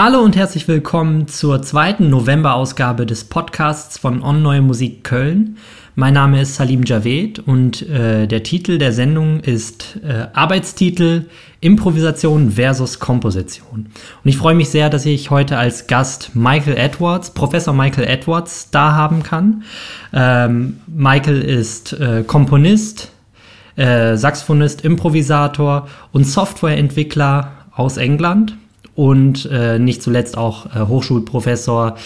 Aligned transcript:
Hallo 0.01 0.21
und 0.21 0.37
herzlich 0.37 0.69
willkommen 0.69 1.27
zur 1.27 1.61
zweiten 1.61 2.09
November-Ausgabe 2.09 3.05
des 3.05 3.25
Podcasts 3.25 3.99
von 3.99 4.23
On 4.23 4.41
Neue 4.41 4.63
Musik 4.63 5.03
Köln. 5.03 5.57
Mein 5.97 6.15
Name 6.15 6.41
ist 6.41 6.55
Salim 6.55 6.85
Javed 6.85 7.41
und 7.41 7.83
äh, 7.83 8.29
der 8.29 8.45
Titel 8.45 8.79
der 8.79 8.93
Sendung 8.93 9.41
ist 9.41 9.99
äh, 10.07 10.29
Arbeitstitel 10.35 11.25
Improvisation 11.61 12.53
versus 12.53 13.01
Komposition. 13.01 13.87
Und 14.23 14.31
ich 14.31 14.37
freue 14.37 14.55
mich 14.55 14.69
sehr, 14.69 14.89
dass 14.89 15.05
ich 15.05 15.33
heute 15.33 15.59
als 15.59 15.89
Gast 15.89 16.31
Michael 16.33 16.77
Edwards, 16.77 17.35
Professor 17.35 17.75
Michael 17.75 18.07
Edwards, 18.07 18.71
da 18.71 18.95
haben 18.95 19.25
kann. 19.25 19.65
Ähm, 20.13 20.79
Michael 20.87 21.43
ist 21.43 21.95
äh, 21.95 22.23
Komponist, 22.25 23.11
äh, 23.75 24.17
Saxophonist, 24.17 24.85
Improvisator 24.85 25.89
und 26.13 26.23
Softwareentwickler 26.23 27.51
aus 27.75 27.97
England 27.97 28.57
und 28.99 29.49
äh, 29.53 29.79
nicht 29.79 30.03
zuletzt 30.03 30.37
auch 30.37 30.75
äh, 30.75 30.81
Hochschulprofessor 30.81 31.97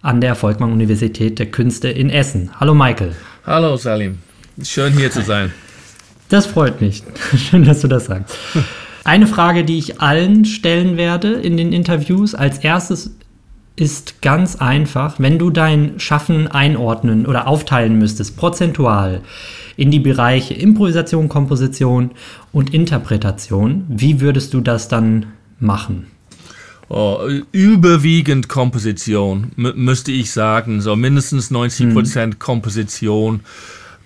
an 0.00 0.22
der 0.22 0.34
Volkmann 0.34 0.72
Universität 0.72 1.38
der 1.38 1.50
Künste 1.50 1.90
in 1.90 2.08
Essen. 2.08 2.48
Hallo 2.58 2.72
Michael. 2.72 3.14
Hallo 3.44 3.76
Salim. 3.76 4.20
Schön 4.62 4.94
hier 4.94 5.10
zu 5.10 5.20
sein. 5.20 5.52
Das 6.30 6.46
freut 6.46 6.80
mich. 6.80 7.02
Schön, 7.36 7.66
dass 7.66 7.82
du 7.82 7.88
das 7.88 8.06
sagst. 8.06 8.38
Eine 9.04 9.26
Frage, 9.26 9.64
die 9.64 9.76
ich 9.76 10.00
allen 10.00 10.46
stellen 10.46 10.96
werde 10.96 11.32
in 11.32 11.58
den 11.58 11.74
Interviews, 11.74 12.34
als 12.34 12.56
erstes 12.56 13.14
ist 13.76 14.22
ganz 14.22 14.56
einfach, 14.56 15.16
wenn 15.18 15.38
du 15.38 15.50
dein 15.50 16.00
Schaffen 16.00 16.48
einordnen 16.48 17.26
oder 17.26 17.48
aufteilen 17.48 17.98
müsstest, 17.98 18.38
prozentual 18.38 19.20
in 19.76 19.90
die 19.90 20.00
Bereiche 20.00 20.54
Improvisation, 20.54 21.28
Komposition 21.28 22.12
und 22.50 22.72
Interpretation, 22.72 23.84
wie 23.88 24.22
würdest 24.22 24.54
du 24.54 24.62
das 24.62 24.88
dann 24.88 25.26
machen? 25.58 26.06
Oh, 26.92 27.20
überwiegend 27.52 28.48
Komposition, 28.48 29.52
müsste 29.54 30.10
ich 30.10 30.32
sagen. 30.32 30.80
So 30.80 30.96
mindestens 30.96 31.52
90 31.52 31.94
Prozent 31.94 32.34
mhm. 32.34 32.38
Komposition. 32.40 33.40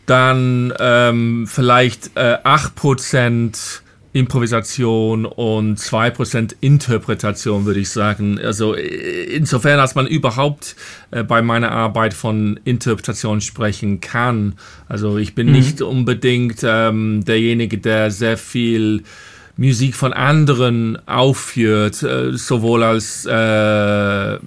Dann 0.05 0.71
ähm, 0.79 1.47
vielleicht 1.49 2.11
äh, 2.15 2.37
8 2.45 2.75
Prozent 2.75 3.83
Improvisation 4.13 5.25
und 5.25 5.79
2% 5.79 6.57
Interpretation, 6.61 7.65
würde 7.65 7.81
ich 7.81 7.89
sagen. 7.89 8.39
Also 8.39 8.75
äh, 8.75 9.25
insofern, 9.35 9.81
als 9.81 9.95
man 9.95 10.07
überhaupt 10.07 10.77
äh, 11.11 11.25
bei 11.25 11.41
meiner 11.41 11.73
Arbeit 11.73 12.13
von 12.13 12.61
Interpretation 12.65 13.41
sprechen 13.41 14.03
kann. 14.03 14.57
Also 14.89 15.17
ich 15.17 15.35
bin 15.35 15.47
mhm. 15.47 15.53
nicht 15.55 15.81
unbedingt 15.81 16.59
ähm, 16.63 17.25
derjenige, 17.25 17.79
der 17.79 18.11
sehr 18.11 18.37
viel 18.37 19.05
Musik 19.57 19.95
von 19.95 20.13
anderen 20.13 20.99
aufführt, 21.07 22.03
äh, 22.03 22.37
sowohl 22.37 22.83
als 22.83 23.25
äh, 23.27 24.39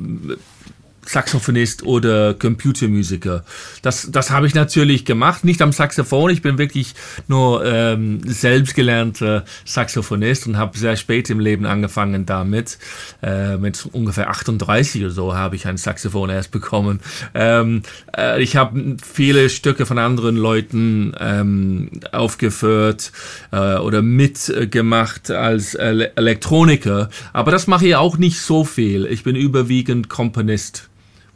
Saxophonist 1.08 1.84
oder 1.84 2.34
Computermusiker. 2.34 3.44
Das, 3.82 4.10
das 4.12 4.30
habe 4.30 4.48
ich 4.48 4.54
natürlich 4.54 5.06
gemacht, 5.06 5.44
nicht 5.44 5.62
am 5.62 5.72
Saxophon. 5.72 6.30
Ich 6.32 6.42
bin 6.42 6.58
wirklich 6.58 6.96
nur 7.28 7.66
ähm, 7.66 8.20
selbstgelernter 8.26 9.46
Saxophonist 9.66 10.48
und 10.48 10.58
habe 10.58 10.78
sehr 10.78 10.98
spät 10.98 11.30
im 11.30 11.40
Leben 11.40 11.66
angefangen 11.66 12.26
damit. 12.26 12.78
Äh, 13.24 13.58
mit 13.58 13.88
ungefähr 13.92 14.30
38 14.30 15.04
oder 15.04 15.12
so 15.12 15.36
habe 15.36 15.56
ich 15.56 15.66
ein 15.68 15.78
Saxophon 15.78 16.30
erst 16.30 16.52
bekommen. 16.52 17.00
Ähm, 17.34 17.84
äh, 18.16 18.42
ich 18.42 18.56
habe 18.56 18.98
viele 19.02 19.50
Stücke 19.50 19.86
von 19.86 19.98
anderen 19.98 20.36
Leuten 20.36 21.14
ähm, 21.20 21.90
aufgeführt 22.12 23.12
äh, 23.52 23.78
oder 23.78 24.02
mitgemacht 24.02 25.32
als 25.32 25.74
Ele 25.74 26.16
Elektroniker, 26.16 27.10
aber 27.34 27.52
das 27.52 27.68
mache 27.68 27.88
ich 27.88 27.96
auch 27.96 28.18
nicht 28.18 28.40
so 28.40 28.64
viel. 28.64 29.06
Ich 29.06 29.24
bin 29.24 29.36
überwiegend 29.36 30.10
Komponist 30.10 30.90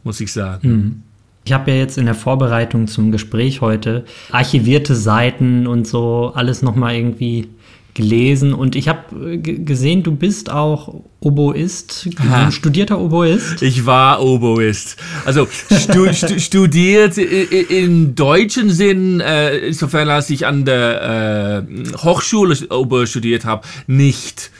muss 0.04 0.20
ich 0.22 0.32
sagen. 0.32 0.70
Mhm. 0.70 1.04
Ich 1.44 1.54
habe 1.54 1.72
ja 1.72 1.78
jetzt 1.78 1.98
in 1.98 2.06
der 2.06 2.14
Vorbereitung 2.14 2.88
zum 2.88 3.12
Gespräch 3.12 3.62
heute 3.62 4.06
archivierte 4.32 4.96
Seiten 4.96 5.66
und 5.66 5.88
so 5.88 6.32
alles 6.36 6.62
nochmal 6.62 6.96
irgendwie 6.96 7.50
gelesen 7.94 8.54
und 8.54 8.76
ich 8.76 8.88
habe 8.88 9.38
gesehen, 9.40 10.04
du 10.04 10.16
bist 10.16 10.50
auch 10.50 11.02
Oboist, 11.20 12.10
studierter 12.52 13.00
Oboist. 13.00 13.62
Ich 13.62 13.86
war 13.86 14.24
Oboist. 14.24 14.98
Also 15.26 15.46
stu, 15.46 16.08
stu, 16.14 16.40
studiert 16.40 17.18
in 17.18 18.16
deutschen 18.16 18.70
Sinn, 18.70 19.20
äh, 19.20 19.58
insofern 19.58 20.10
als 20.10 20.30
ich 20.30 20.46
an 20.46 20.64
der 20.64 21.66
äh, 21.68 21.98
Hochschule 21.98 22.56
Oboe 22.70 23.08
studiert 23.08 23.46
habe, 23.46 23.68
nicht 23.88 24.52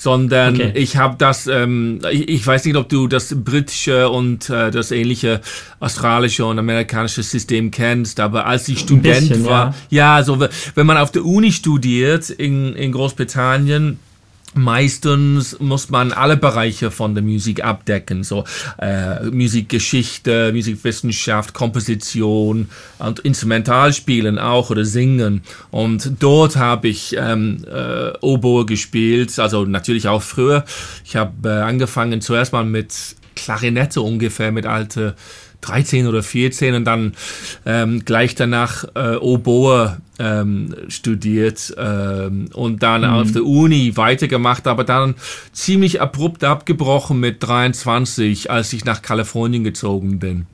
sondern 0.00 0.54
okay. 0.54 0.72
ich 0.76 0.96
habe 0.96 1.16
das, 1.18 1.46
ähm, 1.46 2.00
ich, 2.10 2.26
ich, 2.26 2.46
weiß 2.46 2.64
nicht, 2.64 2.76
ob 2.76 2.88
du 2.88 3.06
das 3.06 3.34
britische 3.34 4.08
und 4.08 4.48
äh, 4.48 4.70
das 4.70 4.92
ähnliche 4.92 5.42
australische 5.78 6.46
und 6.46 6.58
amerikanische 6.58 7.22
System 7.22 7.70
kennst, 7.70 8.18
aber 8.18 8.46
als 8.46 8.66
ich 8.68 8.78
Student 8.78 9.28
bisschen, 9.28 9.44
war, 9.44 9.74
ja. 9.90 10.16
ja, 10.16 10.24
so 10.24 10.40
wenn 10.40 10.86
man 10.86 10.96
auf 10.96 11.12
der 11.12 11.26
Uni 11.26 11.52
studiert 11.52 12.30
in, 12.30 12.74
in 12.76 12.92
Großbritannien, 12.92 13.98
Meistens 14.54 15.60
muss 15.60 15.90
man 15.90 16.12
alle 16.12 16.36
Bereiche 16.36 16.90
von 16.90 17.14
der 17.14 17.22
Musik 17.22 17.62
abdecken, 17.62 18.24
so 18.24 18.44
äh, 18.78 19.24
Musikgeschichte, 19.26 20.52
Musikwissenschaft, 20.52 21.54
Komposition 21.54 22.68
und 22.98 23.20
Instrumentalspielen 23.20 24.40
auch 24.40 24.70
oder 24.70 24.84
Singen. 24.84 25.42
Und 25.70 26.14
dort 26.18 26.56
habe 26.56 26.88
ich 26.88 27.14
ähm, 27.16 27.64
äh, 27.72 28.10
Oboe 28.20 28.66
gespielt, 28.66 29.38
also 29.38 29.64
natürlich 29.64 30.08
auch 30.08 30.22
früher. 30.22 30.64
Ich 31.04 31.14
habe 31.14 31.48
äh, 31.48 31.62
angefangen 31.62 32.20
zuerst 32.20 32.52
mal 32.52 32.64
mit 32.64 32.92
Klarinette 33.36 34.00
ungefähr, 34.00 34.50
mit 34.50 34.66
alte 34.66 35.14
13 35.60 36.06
oder 36.06 36.22
14 36.22 36.74
und 36.74 36.84
dann 36.84 37.14
ähm, 37.66 38.04
gleich 38.04 38.34
danach 38.34 38.84
äh, 38.94 39.16
Oboe 39.16 39.98
ähm, 40.18 40.74
studiert 40.88 41.74
ähm, 41.78 42.48
und 42.52 42.82
dann 42.82 43.02
mhm. 43.02 43.08
auf 43.08 43.32
der 43.32 43.44
Uni 43.44 43.96
weitergemacht, 43.96 44.66
aber 44.66 44.84
dann 44.84 45.14
ziemlich 45.52 46.00
abrupt 46.00 46.44
abgebrochen 46.44 47.20
mit 47.20 47.42
23, 47.42 48.50
als 48.50 48.72
ich 48.72 48.84
nach 48.84 49.02
Kalifornien 49.02 49.64
gezogen 49.64 50.18
bin. 50.18 50.46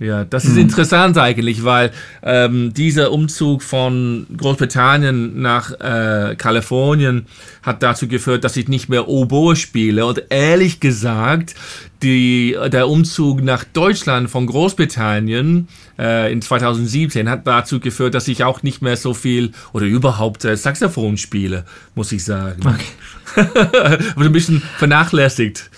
Ja, 0.00 0.24
das 0.24 0.44
ist 0.44 0.56
interessant 0.56 1.16
eigentlich, 1.18 1.62
weil 1.62 1.92
ähm, 2.24 2.74
dieser 2.74 3.12
Umzug 3.12 3.62
von 3.62 4.26
Großbritannien 4.36 5.40
nach 5.40 5.70
äh, 5.70 6.34
Kalifornien 6.36 7.26
hat 7.62 7.82
dazu 7.84 8.08
geführt, 8.08 8.42
dass 8.42 8.56
ich 8.56 8.66
nicht 8.66 8.88
mehr 8.88 9.06
Oboe 9.06 9.54
spiele. 9.54 10.04
Und 10.04 10.24
ehrlich 10.30 10.80
gesagt, 10.80 11.54
die, 12.02 12.56
der 12.72 12.88
Umzug 12.88 13.42
nach 13.42 13.62
Deutschland 13.62 14.28
von 14.28 14.46
Großbritannien 14.46 15.68
äh, 15.96 16.32
in 16.32 16.42
2017 16.42 17.28
hat 17.28 17.46
dazu 17.46 17.78
geführt, 17.78 18.14
dass 18.14 18.26
ich 18.26 18.42
auch 18.42 18.64
nicht 18.64 18.82
mehr 18.82 18.96
so 18.96 19.14
viel 19.14 19.52
oder 19.72 19.86
überhaupt 19.86 20.44
äh, 20.44 20.56
Saxophon 20.56 21.18
spiele, 21.18 21.64
muss 21.94 22.10
ich 22.10 22.24
sagen. 22.24 22.60
Okay. 22.66 23.46
Aber 24.16 24.24
ein 24.24 24.32
bisschen 24.32 24.60
vernachlässigt 24.76 25.70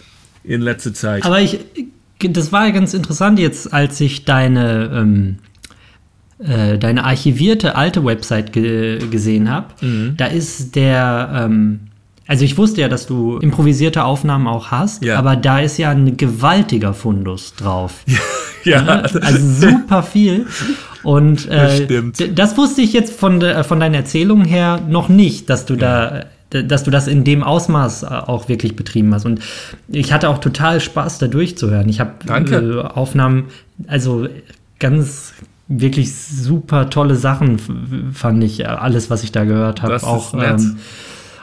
in 0.43 0.63
letzter 0.63 0.95
Zeit. 0.95 1.25
Aber 1.25 1.41
ich 1.41 1.61
das 2.19 2.53
war 2.53 2.67
ja 2.67 2.73
ganz 2.73 2.95
interessant 2.95 3.39
jetzt, 3.39 3.73
als 3.73 4.01
ich 4.01 4.25
deine, 4.25 4.91
ähm, 4.93 5.39
äh, 6.39 6.79
deine 6.79 7.05
archivierte 7.05 7.77
alte 7.77 8.05
Website 8.05 8.53
ge 8.53 8.99
gesehen 9.11 9.51
habe. 9.51 9.69
Mhm. 9.81 10.15
Da 10.17 10.27
ist 10.27 10.77
der, 10.77 11.31
ähm, 11.35 11.81
also 12.27 12.45
ich 12.45 12.59
wusste 12.59 12.81
ja, 12.81 12.89
dass 12.89 13.07
du 13.07 13.39
improvisierte 13.39 14.05
Aufnahmen 14.05 14.47
auch 14.47 14.71
hast, 14.71 15.05
ja. 15.05 15.19
aber 15.19 15.37
da 15.37 15.61
ist 15.61 15.79
ja 15.79 15.91
ein 15.91 16.17
gewaltiger 16.17 16.95
Fundus 16.95 17.55
drauf. 17.55 18.05
ja. 18.65 18.83
Ne? 18.83 19.03
Also 19.03 19.69
super 19.69 20.03
viel. 20.03 20.47
Und 21.03 21.49
äh, 21.49 21.87
das, 21.87 22.29
das, 22.35 22.59
wusste 22.59 22.83
ich 22.83 22.93
jetzt 22.93 23.19
von, 23.19 23.39
de, 23.39 23.63
von 23.63 23.79
deiner 23.79 23.99
Erzählung 23.99 24.45
her 24.45 24.81
noch 24.89 25.09
nicht, 25.09 25.49
dass 25.49 25.65
du 25.65 25.75
ja. 25.75 25.81
da 25.81 26.25
dass 26.51 26.85
du 26.85 26.91
das 26.91 27.09
in 27.09 27.25
dem 27.25 27.43
Ausmaß 27.43 28.05
äh, 28.05 28.07
auch 28.07 28.49
wirklich 28.49 28.77
betrieben 28.77 29.13
hast. 29.13 29.27
Und 29.27 29.41
ich 29.89 30.13
hatte 30.13 30.29
auch 30.29 30.39
total 30.39 30.81
Spaß, 30.81 31.19
da 31.19 31.27
durchzuhören. 31.27 31.89
Ich 31.89 32.01
habe 32.01 32.13
äh, 32.29 32.81
Aufnahmen, 32.83 33.47
also 33.87 34.29
ganz 34.79 35.33
wirklich 35.69 36.15
super 36.15 36.91
tolle 36.91 37.17
Sachen 37.17 38.13
fand 38.13 38.45
ich, 38.45 38.61
äh, 38.61 38.65
alles, 38.65 39.11
was 39.11 39.25
ich 39.25 39.33
da 39.33 39.45
gehört 39.45 39.83
habe. 39.83 39.97
Auch, 40.03 40.35
ähm, 40.35 40.79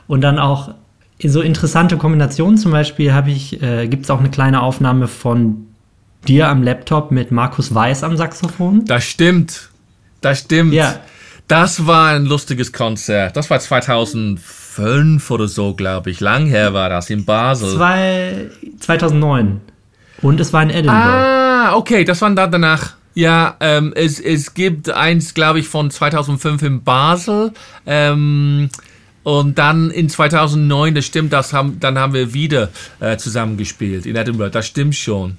und 0.07 0.21
dann 0.21 0.39
auch 0.39 0.73
so 1.21 1.41
interessante 1.41 1.97
Kombinationen. 1.97 2.57
Zum 2.57 2.71
Beispiel 2.71 3.13
habe 3.13 3.31
ich, 3.31 3.61
äh, 3.61 3.88
gibt 3.88 4.05
es 4.05 4.09
auch 4.09 4.19
eine 4.19 4.29
kleine 4.29 4.61
Aufnahme 4.61 5.07
von 5.07 5.67
dir 6.27 6.47
am 6.47 6.63
Laptop 6.63 7.11
mit 7.11 7.31
Markus 7.31 7.73
Weiß 7.73 8.03
am 8.03 8.15
Saxophon. 8.15 8.85
Das 8.85 9.03
stimmt. 9.03 9.69
Das 10.21 10.39
stimmt. 10.39 10.73
Ja. 10.73 10.95
Das 11.50 11.85
war 11.85 12.11
ein 12.11 12.25
lustiges 12.25 12.71
Konzert. 12.71 13.35
Das 13.35 13.50
war 13.50 13.59
2004 13.59 14.62
2005 14.73 15.31
oder 15.31 15.47
so, 15.47 15.73
glaube 15.73 16.09
ich. 16.09 16.19
Lang 16.19 16.47
her 16.47 16.73
war 16.73 16.89
das 16.89 17.09
in 17.09 17.25
Basel. 17.25 17.75
Zwei, 17.75 18.49
2009. 18.79 19.61
Und 20.21 20.39
es 20.39 20.53
war 20.53 20.63
in 20.63 20.69
Edinburgh. 20.69 20.97
Ah, 20.97 21.75
okay, 21.75 22.03
das 22.03 22.21
war 22.21 22.31
dann 22.31 22.51
danach. 22.51 22.93
Ja, 23.13 23.57
ähm, 23.59 23.93
es, 23.95 24.19
es 24.19 24.55
gibt 24.55 24.89
eins, 24.89 25.35
glaube 25.35 25.59
ich, 25.59 25.67
von 25.67 25.91
2005 25.91 26.63
in 26.63 26.83
Basel. 26.83 27.51
Ähm, 27.85 28.69
und 29.21 29.57
dann 29.57 29.91
in 29.91 30.09
2009, 30.09 30.95
das 30.95 31.05
stimmt, 31.05 31.31
das 31.31 31.53
haben, 31.53 31.79
dann 31.79 31.97
haben 31.97 32.13
wir 32.13 32.33
wieder 32.33 32.69
äh, 32.99 33.17
zusammengespielt 33.17 34.05
in 34.05 34.15
Edinburgh. 34.15 34.51
Das 34.51 34.67
stimmt 34.67 34.95
schon. 34.95 35.37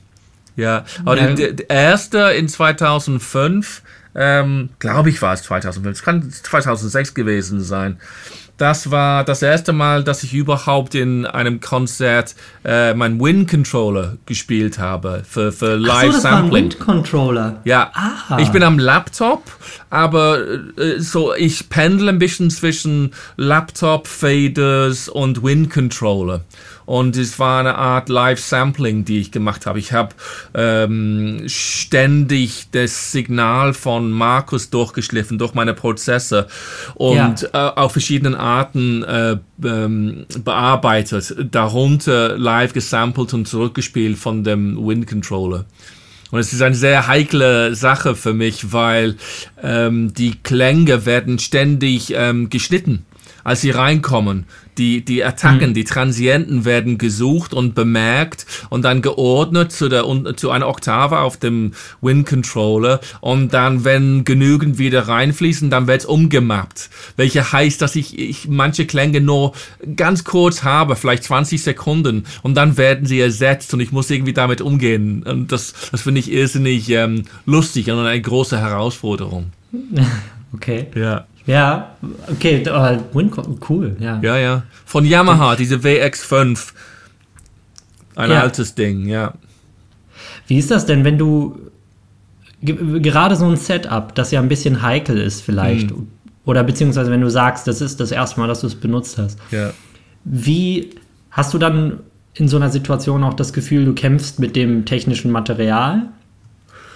Ja, 0.57 0.85
aber 1.05 1.19
ja. 1.19 1.33
Der, 1.33 1.53
der 1.53 1.69
erste 1.69 2.19
in 2.19 2.49
2005, 2.49 3.83
ähm, 4.15 4.69
glaube 4.79 5.11
ich, 5.11 5.21
war 5.21 5.35
es 5.35 5.43
2005. 5.43 5.99
Es 5.99 6.05
kann 6.05 6.31
2006 6.31 7.15
gewesen 7.15 7.61
sein. 7.61 7.99
Das 8.57 8.93
war 8.93 9.25
das 9.25 9.43
erste 9.43 9.73
Mal, 9.73 10.05
dass 10.05 10.23
ich 10.23 10.33
überhaupt 10.33 10.95
in 10.95 11.27
einem 11.27 11.61
Konzert 11.61 12.37
äh, 12.65 12.95
meinen 12.95 13.21
Win-Controller 13.21 14.17
gespielt 14.27 14.79
habe 14.79 15.25
für, 15.29 15.51
für 15.51 15.75
Live-Sampling. 15.75 16.71
So, 16.71 16.79
Win-Controller? 16.79 17.61
Ja. 17.65 17.91
Ah. 17.95 18.39
Ich 18.39 18.51
bin 18.51 18.63
am 18.63 18.79
Laptop, 18.79 19.43
aber 19.91 20.39
äh, 20.79 21.01
so 21.01 21.35
ich 21.35 21.69
pendle 21.69 22.11
ein 22.11 22.21
bisschen 22.21 22.51
zwischen 22.51 23.13
Laptop-Faders 23.37 25.09
und 25.09 25.43
Win-Controller 25.43 26.43
und 26.87 27.17
es 27.17 27.39
war 27.39 27.61
eine 27.61 27.77
Art 27.77 28.09
Live-Sampling, 28.09 29.05
die 29.05 29.21
ich 29.21 29.31
gemacht 29.31 29.67
habe. 29.67 29.79
Ich 29.79 29.93
habe 29.93 30.15
ähm, 30.55 31.45
ständig 31.47 32.69
das 32.73 33.13
Signal 33.13 33.75
von 33.75 34.11
Markus 34.11 34.71
durchgeschliffen 34.71 35.39
durch 35.39 35.55
meine 35.55 35.75
Prozesse 35.75 36.47
und 36.95 37.43
ja. 37.53 37.69
äh, 37.69 37.81
auf 37.81 37.93
verschiedenen 37.93 38.35
Arten 38.35 39.03
äh, 39.03 39.37
ähm, 39.65 40.27
bearbeitet, 40.45 41.35
darunter 41.51 42.37
live 42.37 42.73
gesampelt 42.73 43.33
und 43.35 43.47
zurückgespielt 43.47 44.19
von 44.19 44.45
dem 44.45 44.77
Wind-Controller. 44.77 45.65
Und 46.31 46.41
es 46.41 46.53
ist 46.53 46.63
eine 46.63 46.75
sehr 46.75 47.07
heikle 47.07 47.75
Sache 47.77 48.17
für 48.17 48.35
mich, 48.35 48.73
weil 48.73 49.17
ähm, 49.63 50.13
die 50.15 50.33
Klänge 50.43 51.07
werden 51.07 51.39
ständig 51.39 52.13
ähm, 52.15 52.51
geschnitten 52.51 53.07
als 53.45 53.61
sie 53.61 53.71
reinkommen. 53.71 54.47
Die, 54.79 55.05
die 55.05 55.25
Attacken, 55.25 55.71
mhm. 55.71 55.75
die 55.75 55.85
Transienten 55.85 56.65
werden 56.65 56.99
gesucht 56.99 57.55
und 57.55 57.75
bemerkt 57.75 58.47
und 58.71 58.83
dann 58.83 59.03
geordnet 59.03 59.73
zu, 59.73 59.89
der, 59.89 60.05
zu 60.37 60.51
einer 60.51 60.69
Oktave 60.69 61.21
auf 61.21 61.37
dem 61.37 61.73
Win-Controller. 62.01 63.01
Und 63.21 63.55
dann, 63.55 63.85
wenn 63.85 64.25
genügend 64.25 64.79
wieder 64.79 65.07
reinfließen, 65.07 65.71
dann 65.71 65.87
wird 65.87 66.01
es 66.01 66.07
umgemappt. 66.07 66.91
Welche 67.17 67.53
heißt, 67.53 67.81
dass 67.81 67.97
ich, 67.97 68.19
ich 68.19 68.49
manche 68.49 68.87
Klänge 68.87 69.21
nur 69.21 69.53
ganz 69.97 70.25
kurz 70.25 70.63
habe, 70.65 70.97
vielleicht 70.97 71.25
20 71.25 71.63
Sekunden. 71.63 72.25
Und 72.43 72.55
dann 72.55 72.77
werden 72.77 73.07
sie 73.07 73.21
ersetzt 73.21 73.73
und 73.75 73.81
ich 73.81 73.93
muss 73.93 74.11
irgendwie 74.11 74.33
damit 74.33 74.61
umgehen. 74.61 75.23
Und 75.23 75.53
das, 75.53 75.75
das 75.93 76.03
finde 76.03 76.21
ich 76.21 76.33
irrsinnig 76.33 76.91
ähm, 76.91 77.25
lustig 77.47 77.91
und 77.91 77.99
eine 77.99 78.21
große 78.21 78.59
Herausforderung. 78.59 79.53
Okay. 80.55 80.87
Ja. 80.95 81.27
Ja, 81.47 81.97
okay, 82.31 82.65
cool, 83.69 83.97
ja. 84.01 84.19
Ja, 84.23 84.39
ja. 84.39 84.63
Von 84.87 85.05
Yamaha, 85.05 85.57
diese 85.57 85.77
WX5. 85.77 86.73
Ein 88.17 88.31
ja. 88.31 88.41
altes 88.41 88.75
Ding, 88.75 89.07
ja. 89.07 89.35
Wie 90.47 90.59
ist 90.59 90.71
das 90.71 90.87
denn, 90.87 91.05
wenn 91.05 91.19
du 91.19 91.59
gerade 92.63 93.37
so 93.37 93.47
ein 93.47 93.57
Setup, 93.57 94.15
das 94.15 94.31
ja 94.31 94.41
ein 94.41 94.49
bisschen 94.49 94.81
heikel 94.83 95.19
ist 95.19 95.43
vielleicht, 95.43 95.91
hm. 95.91 96.09
oder 96.47 96.65
beziehungsweise 96.65 97.11
wenn 97.11 97.21
du 97.21 97.31
sagst, 97.31 97.67
das 97.67 97.81
ist 97.81 98.01
das 98.01 98.11
erste 98.11 98.41
Mal, 98.41 98.47
dass 98.47 98.61
du 98.61 98.67
es 98.67 98.75
benutzt 98.75 99.19
hast. 99.19 99.39
Ja. 99.51 99.71
Wie 100.25 100.91
hast 101.31 101.53
du 101.53 101.59
dann 101.59 102.01
in 102.35 102.49
so 102.49 102.57
einer 102.57 102.71
Situation 102.71 103.23
auch 103.23 103.35
das 103.35 103.53
Gefühl, 103.53 103.85
du 103.85 103.95
kämpfst 103.95 104.39
mit 104.39 104.57
dem 104.57 104.87
technischen 104.87 105.31
Material? 105.31 106.09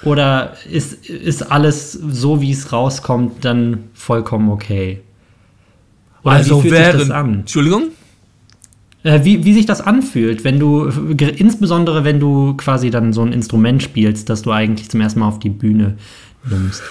Oder 0.02 0.54
ist, 0.70 1.08
ist 1.08 1.50
alles 1.50 1.92
so, 1.92 2.40
wie 2.40 2.52
es 2.52 2.72
rauskommt, 2.72 3.44
dann 3.44 3.84
vollkommen 3.94 4.50
okay? 4.50 5.00
Oder 6.22 6.34
also 6.36 6.58
wie 6.58 6.68
fühlt 6.68 6.74
während, 6.74 6.98
sich 7.00 7.08
das 7.08 7.16
an? 7.16 7.34
Entschuldigung? 7.40 7.82
Äh, 9.02 9.24
wie, 9.24 9.44
wie 9.44 9.54
sich 9.54 9.66
das 9.66 9.80
anfühlt, 9.80 10.44
wenn 10.44 10.58
du, 10.58 10.86
insbesondere 10.86 12.04
wenn 12.04 12.20
du 12.20 12.54
quasi 12.56 12.90
dann 12.90 13.12
so 13.12 13.22
ein 13.22 13.32
Instrument 13.32 13.82
spielst, 13.82 14.28
das 14.28 14.42
du 14.42 14.52
eigentlich 14.52 14.88
zum 14.88 15.00
ersten 15.00 15.20
Mal 15.20 15.28
auf 15.28 15.38
die 15.38 15.50
Bühne 15.50 15.96
nimmst. 16.48 16.82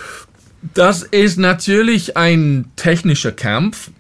Das 0.74 1.04
ist 1.04 1.38
natürlich 1.38 2.18
ein 2.18 2.66
technischer 2.76 3.32
Kampf. 3.32 3.92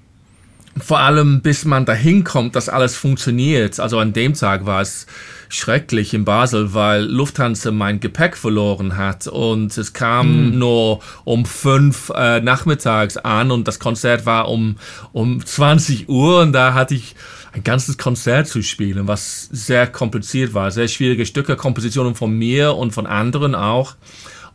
Vor 0.79 0.99
allem, 0.99 1.41
bis 1.41 1.65
man 1.65 1.85
dahin 1.85 2.23
kommt, 2.23 2.55
dass 2.55 2.69
alles 2.69 2.95
funktioniert. 2.95 3.79
Also 3.79 3.99
an 3.99 4.13
dem 4.13 4.33
Tag 4.33 4.65
war 4.65 4.81
es 4.81 5.07
schrecklich 5.49 6.13
in 6.13 6.25
Basel, 6.25 6.73
weil 6.73 7.03
Lufthansa 7.03 7.71
mein 7.71 7.99
Gepäck 7.99 8.35
verloren 8.35 8.97
hat 8.97 9.27
und 9.27 9.77
es 9.77 9.93
kam 9.93 10.51
mhm. 10.51 10.59
nur 10.59 10.99
um 11.23 11.45
fünf 11.45 12.11
äh, 12.15 12.41
nachmittags 12.41 13.17
an 13.17 13.51
und 13.51 13.67
das 13.67 13.79
Konzert 13.79 14.25
war 14.25 14.49
um, 14.49 14.77
um 15.13 15.45
20 15.45 16.09
Uhr 16.09 16.41
und 16.41 16.51
da 16.51 16.73
hatte 16.73 16.95
ich 16.95 17.15
ein 17.53 17.63
ganzes 17.63 17.97
Konzert 17.97 18.47
zu 18.47 18.61
spielen, 18.61 19.07
was 19.07 19.43
sehr 19.51 19.87
kompliziert 19.87 20.53
war. 20.53 20.69
Sehr 20.71 20.87
schwierige 20.87 21.25
Stücke, 21.25 21.55
Kompositionen 21.55 22.13
von 22.13 22.37
mir 22.37 22.75
und 22.75 22.91
von 22.91 23.07
anderen 23.07 23.55
auch 23.55 23.95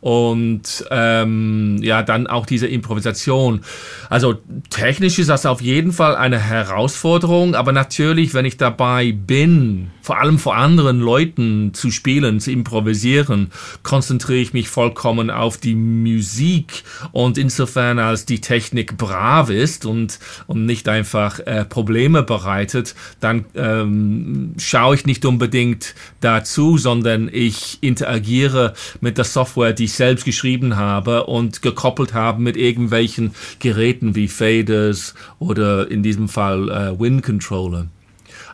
und 0.03 0.85
ähm, 0.91 1.77
ja, 1.81 2.03
dann 2.03 2.27
auch 2.27 2.45
diese 2.45 2.67
Improvisation. 2.67 3.61
Also 4.09 4.35
technisch 4.69 5.17
ist 5.17 5.29
das 5.29 5.45
auf 5.45 5.61
jeden 5.61 5.93
Fall 5.93 6.17
eine 6.17 6.39
Herausforderung, 6.39 7.55
aber 7.55 7.71
natürlich, 7.71 8.33
wenn 8.33 8.43
ich 8.43 8.57
dabei 8.57 9.13
bin, 9.13 9.91
vor 10.03 10.19
allem 10.19 10.37
vor 10.37 10.57
anderen 10.57 10.99
Leuten 10.99 11.73
zu 11.73 11.89
spielen, 11.89 12.41
zu 12.41 12.51
improvisieren, 12.51 13.51
konzentriere 13.83 14.41
ich 14.41 14.53
mich 14.53 14.67
vollkommen 14.67 15.31
auf 15.31 15.57
die 15.57 15.75
Musik 15.75 16.83
und 17.13 17.37
insofern 17.37 17.99
als 17.99 18.25
die 18.25 18.41
Technik 18.41 18.97
brav 18.97 19.49
ist 19.49 19.85
und, 19.85 20.19
und 20.45 20.65
nicht 20.65 20.89
einfach 20.89 21.39
äh, 21.39 21.63
Probleme 21.63 22.21
bereitet, 22.21 22.95
dann 23.21 23.45
ähm, 23.55 24.55
schaue 24.57 24.95
ich 24.95 25.05
nicht 25.05 25.25
unbedingt 25.25 25.95
dazu, 26.19 26.77
sondern 26.77 27.29
ich 27.31 27.77
interagiere 27.81 28.73
mit 28.99 29.17
der 29.17 29.25
Software, 29.25 29.71
die 29.71 29.85
ich 29.85 29.93
selbst 29.93 30.25
geschrieben 30.25 30.75
habe 30.75 31.27
und 31.27 31.61
gekoppelt 31.61 32.13
habe 32.13 32.41
mit 32.41 32.57
irgendwelchen 32.57 33.33
Geräten 33.59 34.15
wie 34.15 34.27
Faders 34.27 35.13
oder 35.39 35.89
in 35.89 36.03
diesem 36.03 36.27
Fall 36.27 36.69
äh, 36.69 36.99
Wind 36.99 37.23
Controller. 37.23 37.87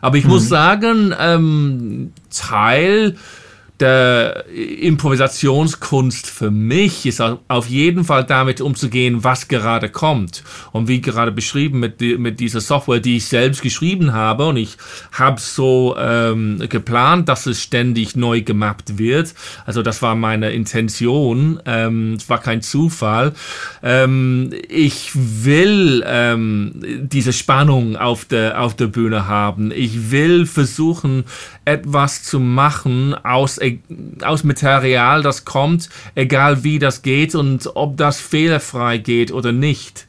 Aber 0.00 0.16
ich 0.16 0.24
mhm. 0.24 0.30
muss 0.30 0.48
sagen, 0.48 1.14
ähm, 1.18 2.12
Teil 2.30 3.16
der 3.80 4.44
Improvisationskunst 4.48 6.28
für 6.28 6.50
mich 6.50 7.06
ist 7.06 7.20
auf 7.20 7.66
jeden 7.68 8.04
Fall 8.04 8.24
damit 8.24 8.60
umzugehen, 8.60 9.24
was 9.24 9.48
gerade 9.48 9.88
kommt. 9.88 10.42
Und 10.72 10.88
wie 10.88 11.00
gerade 11.00 11.32
beschrieben 11.32 11.80
mit, 11.80 12.00
mit 12.00 12.40
dieser 12.40 12.60
Software, 12.60 13.00
die 13.00 13.16
ich 13.16 13.26
selbst 13.26 13.62
geschrieben 13.62 14.12
habe. 14.12 14.46
Und 14.46 14.56
ich 14.56 14.76
habe 15.12 15.40
so 15.40 15.96
ähm, 15.98 16.62
geplant, 16.68 17.28
dass 17.28 17.46
es 17.46 17.62
ständig 17.62 18.16
neu 18.16 18.42
gemappt 18.42 18.98
wird. 18.98 19.34
Also 19.66 19.82
das 19.82 20.02
war 20.02 20.14
meine 20.14 20.50
Intention. 20.50 21.60
Ähm, 21.64 22.14
es 22.14 22.28
war 22.28 22.38
kein 22.38 22.62
Zufall. 22.62 23.32
Ähm, 23.82 24.50
ich 24.68 25.10
will 25.14 26.04
ähm, 26.06 26.72
diese 27.02 27.32
Spannung 27.32 27.96
auf 27.96 28.24
der, 28.24 28.60
auf 28.60 28.76
der 28.76 28.86
Bühne 28.86 29.26
haben. 29.26 29.72
Ich 29.72 30.10
will 30.10 30.46
versuchen, 30.46 31.24
etwas 31.70 32.22
zu 32.22 32.40
machen 32.40 33.14
aus, 33.14 33.60
aus 34.22 34.44
Material, 34.44 35.22
das 35.22 35.44
kommt, 35.44 35.88
egal 36.14 36.64
wie 36.64 36.78
das 36.78 37.02
geht 37.02 37.34
und 37.34 37.70
ob 37.74 37.96
das 37.96 38.20
fehlerfrei 38.20 38.98
geht 38.98 39.32
oder 39.32 39.52
nicht. 39.52 40.06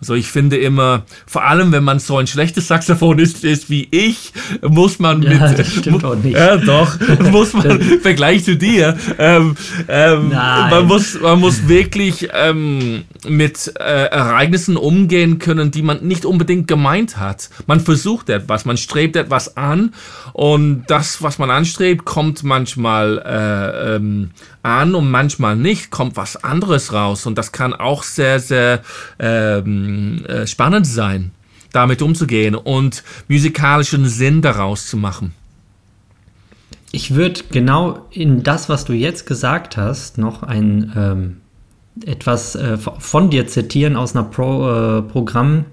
Also 0.00 0.14
ich 0.14 0.28
finde 0.28 0.56
immer, 0.56 1.02
vor 1.26 1.44
allem 1.44 1.72
wenn 1.72 1.84
man 1.84 1.98
so 1.98 2.16
ein 2.16 2.26
schlechtes 2.26 2.68
Saxophonist 2.68 3.44
ist 3.44 3.68
wie 3.68 3.86
ich, 3.90 4.32
muss 4.62 4.98
man 4.98 5.22
ja, 5.22 5.30
mit. 5.30 5.40
Das 5.60 5.72
stimmt 5.72 6.04
auch 6.04 6.14
nicht. 6.14 6.36
Ja, 6.36 6.56
doch, 6.56 6.98
muss 7.30 7.52
man 7.52 7.80
Vergleich 8.00 8.44
zu 8.44 8.56
dir. 8.56 8.96
Ähm, 9.18 9.56
ähm, 9.88 10.30
man 10.30 10.86
muss, 10.86 11.20
man 11.20 11.38
muss 11.38 11.68
wirklich 11.68 12.28
ähm, 12.32 13.04
mit 13.28 13.72
äh, 13.78 14.06
Ereignissen 14.06 14.76
umgehen 14.76 15.38
können, 15.38 15.70
die 15.70 15.82
man 15.82 16.06
nicht 16.06 16.24
unbedingt 16.24 16.66
gemeint 16.66 17.18
hat. 17.18 17.50
Man 17.66 17.80
versucht 17.80 18.30
etwas, 18.30 18.64
man 18.64 18.76
strebt 18.78 19.16
etwas 19.16 19.56
an 19.56 19.92
und 20.32 20.84
das, 20.86 21.22
was 21.22 21.38
man 21.38 21.50
anstrebt, 21.50 22.04
kommt 22.04 22.42
manchmal 22.42 23.18
äh, 23.18 23.96
ähm, 23.96 24.30
an 24.62 24.94
und 24.94 25.10
manchmal 25.10 25.56
nicht, 25.56 25.90
kommt 25.90 26.16
was 26.16 26.42
anderes 26.42 26.92
raus. 26.92 27.26
Und 27.26 27.38
das 27.38 27.52
kann 27.52 27.72
auch 27.72 28.02
sehr, 28.02 28.40
sehr 28.40 28.82
ähm, 29.18 30.24
äh, 30.26 30.46
spannend 30.46 30.86
sein, 30.86 31.32
damit 31.72 32.02
umzugehen 32.02 32.54
und 32.54 33.02
musikalischen 33.28 34.06
Sinn 34.06 34.42
daraus 34.42 34.86
zu 34.86 34.96
machen. 34.96 35.34
Ich 36.92 37.14
würde 37.14 37.42
genau 37.50 38.06
in 38.10 38.42
das, 38.42 38.68
was 38.68 38.84
du 38.84 38.92
jetzt 38.92 39.26
gesagt 39.26 39.76
hast, 39.76 40.18
noch 40.18 40.42
ein 40.42 40.92
ähm, 40.96 41.36
etwas 42.04 42.56
äh, 42.56 42.76
von 42.76 43.30
dir 43.30 43.46
zitieren 43.46 43.96
aus 43.96 44.14
einer 44.14 44.24
Pro, 44.24 44.98
äh, 44.98 45.02
Programm, 45.02 45.66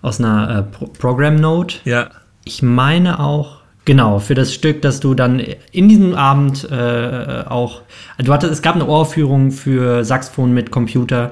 aus 0.00 0.20
einer 0.20 0.58
äh, 0.58 0.62
Pro 0.62 0.86
Program 0.86 1.36
Note. 1.36 1.76
Ja. 1.84 2.10
Ich 2.44 2.62
meine 2.62 3.20
auch 3.20 3.57
Genau, 3.88 4.18
für 4.18 4.34
das 4.34 4.52
Stück, 4.52 4.82
das 4.82 5.00
du 5.00 5.14
dann 5.14 5.40
in 5.72 5.88
diesem 5.88 6.14
Abend 6.14 6.70
äh, 6.70 7.44
auch. 7.48 7.80
Du 8.18 8.30
hattest, 8.34 8.52
es 8.52 8.60
gab 8.60 8.74
eine 8.74 8.86
Ohrführung 8.86 9.50
für 9.50 10.04
Saxophon 10.04 10.52
mit 10.52 10.70
Computer, 10.70 11.30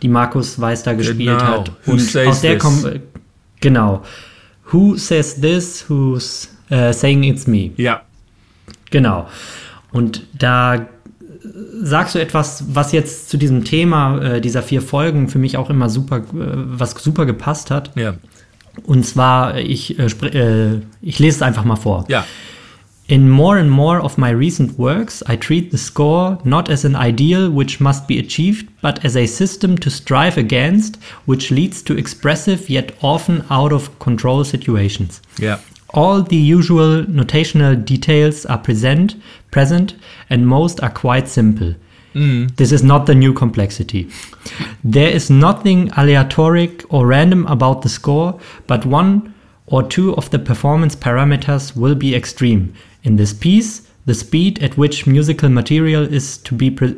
die 0.00 0.08
Markus 0.08 0.58
Weiß 0.58 0.84
da 0.84 0.94
gespielt 0.94 1.38
Genau. 1.38 1.50
hat. 1.58 1.72
Who 1.84 1.90
Und 1.92 1.98
says 2.00 2.28
aus 2.28 2.40
der 2.40 2.54
this? 2.54 2.62
kommt. 2.62 3.00
Genau. 3.60 4.02
Who 4.72 4.96
says 4.96 5.38
this? 5.38 5.84
Who's 5.90 6.48
äh, 6.70 6.94
saying 6.94 7.24
it's 7.24 7.46
me? 7.46 7.72
Ja. 7.76 8.00
Genau. 8.90 9.28
Und 9.92 10.22
da 10.32 10.76
äh, 10.76 10.86
sagst 11.82 12.14
du 12.14 12.20
etwas, 12.20 12.64
was 12.74 12.92
jetzt 12.92 13.28
zu 13.28 13.36
diesem 13.36 13.64
Thema 13.64 14.18
äh, 14.22 14.40
dieser 14.40 14.62
vier 14.62 14.80
Folgen 14.80 15.28
für 15.28 15.38
mich 15.38 15.58
auch 15.58 15.68
immer 15.68 15.90
super, 15.90 16.20
äh, 16.20 16.22
was 16.32 16.92
super 16.92 17.26
gepasst 17.26 17.70
hat. 17.70 17.90
Ja. 17.96 18.14
Und 18.86 19.04
zwar, 19.04 19.56
ich, 19.58 19.98
äh, 19.98 20.04
äh, 20.04 20.80
ich 21.02 21.18
lese 21.18 21.36
es 21.36 21.42
einfach 21.42 21.64
mal 21.64 21.76
vor. 21.76 22.04
Ja. 22.08 22.24
In 23.10 23.30
more 23.30 23.58
and 23.58 23.70
more 23.70 24.02
of 24.02 24.18
my 24.18 24.32
recent 24.32 24.78
works, 24.78 25.24
I 25.26 25.36
treat 25.36 25.70
the 25.70 25.78
score 25.78 26.38
not 26.44 26.68
as 26.68 26.84
an 26.84 26.94
ideal 26.94 27.48
which 27.48 27.80
must 27.80 28.06
be 28.06 28.18
achieved, 28.18 28.68
but 28.82 29.02
as 29.02 29.16
a 29.16 29.24
system 29.24 29.78
to 29.80 29.88
strive 29.88 30.36
against, 30.36 30.98
which 31.24 31.50
leads 31.50 31.82
to 31.84 31.96
expressive 31.96 32.68
yet 32.68 32.92
often 33.00 33.44
out 33.48 33.72
of 33.72 33.98
control 33.98 34.44
situations. 34.44 35.22
Ja. 35.38 35.58
All 35.94 36.22
the 36.22 36.36
usual 36.36 37.06
notational 37.06 37.82
details 37.82 38.44
are 38.44 38.58
present, 38.58 39.16
present, 39.50 39.94
and 40.28 40.46
most 40.46 40.82
are 40.82 40.92
quite 40.92 41.28
simple. 41.28 41.76
Mm. 42.14 42.56
This 42.56 42.72
is 42.72 42.82
not 42.82 43.06
the 43.06 43.14
new 43.14 43.32
complexity. 43.32 44.08
There 44.82 45.08
is 45.08 45.30
nothing 45.30 45.90
aleatoric 45.96 46.84
or 46.92 47.06
random 47.06 47.46
about 47.46 47.82
the 47.82 47.88
score, 47.88 48.38
but 48.66 48.86
one 48.86 49.34
or 49.66 49.82
two 49.82 50.14
of 50.16 50.30
the 50.30 50.38
performance 50.38 50.96
parameters 50.96 51.76
will 51.76 51.94
be 51.94 52.14
extreme. 52.14 52.72
In 53.02 53.16
this 53.16 53.32
piece, 53.32 53.88
the 54.06 54.14
speed 54.14 54.62
at 54.62 54.78
which 54.78 55.06
musical 55.06 55.50
material 55.50 56.02
is 56.02 56.38
to 56.38 56.54
be 56.54 56.70
pre- 56.70 56.96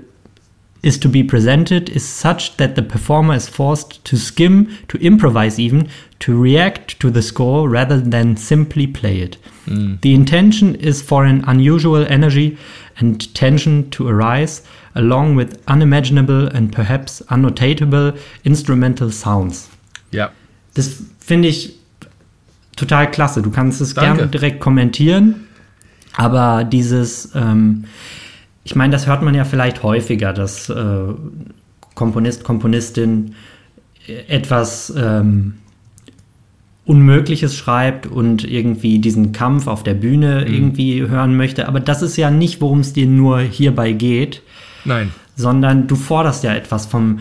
is 0.83 0.99
to 0.99 1.09
be 1.09 1.23
presented 1.23 1.89
is 1.91 2.07
such 2.07 2.57
that 2.57 2.75
the 2.75 2.83
performer 2.83 3.35
is 3.35 3.49
forced 3.49 4.05
to 4.05 4.17
skim, 4.17 4.79
to 4.89 4.99
improvise 4.99 5.59
even, 5.59 5.89
to 6.21 6.39
react 6.39 6.99
to 7.01 7.11
the 7.11 7.23
score 7.23 7.69
rather 7.69 8.01
than 8.01 8.37
simply 8.37 8.87
play 8.87 9.19
it. 9.19 9.37
Mm. 9.67 10.01
The 10.01 10.15
intention 10.15 10.75
is 10.77 11.03
for 11.03 11.25
an 11.25 11.45
unusual 11.47 12.07
energy 12.07 12.57
and 12.99 13.35
tension 13.35 13.91
to 13.91 14.09
arise, 14.09 14.63
along 14.95 15.37
with 15.37 15.63
unimaginable 15.69 16.47
and 16.49 16.73
perhaps 16.73 17.23
annotatable 17.31 18.19
instrumental 18.45 19.11
sounds. 19.11 19.69
Ja. 20.13 20.31
Das 20.75 21.03
finde 21.19 21.49
ich 21.49 21.75
total 22.77 23.11
klasse. 23.11 23.43
Du 23.43 23.51
kannst 23.51 23.81
es 23.81 23.95
Danke. 23.95 24.17
gerne 24.17 24.31
direkt 24.31 24.61
kommentieren, 24.61 25.47
aber 26.17 26.65
dieses, 26.65 27.35
ähm, 27.35 27.85
ich 28.65 28.75
meine, 28.75 28.93
das 28.93 29.07
hört 29.07 29.23
man 29.23 29.35
ja 29.35 29.45
vielleicht 29.45 29.83
häufiger, 29.83 30.33
dass 30.33 30.69
äh, 30.69 31.15
Komponist, 31.95 32.45
Komponistin 32.45 33.35
etwas 34.29 34.93
ähm, 34.97 35.55
Unmögliches 36.85 37.57
schreibt 37.57 38.07
und 38.07 38.45
irgendwie 38.45 38.99
diesen 38.99 39.33
Kampf 39.33 39.67
auf 39.67 39.83
der 39.83 39.95
Bühne 39.95 40.47
irgendwie 40.47 41.07
hören 41.07 41.37
möchte. 41.37 41.69
Aber 41.69 41.79
das 41.79 42.03
ist 42.03 42.17
ja 42.17 42.31
nicht, 42.31 42.61
worum 42.61 42.81
es 42.81 42.93
dir 42.93 43.07
nur 43.07 43.41
hierbei 43.41 43.93
geht, 43.93 44.43
Nein. 44.85 45.13
sondern 45.37 45.87
du 45.87 45.95
forderst 45.95 46.43
ja 46.43 46.55
etwas 46.55 46.87
vom 46.87 47.21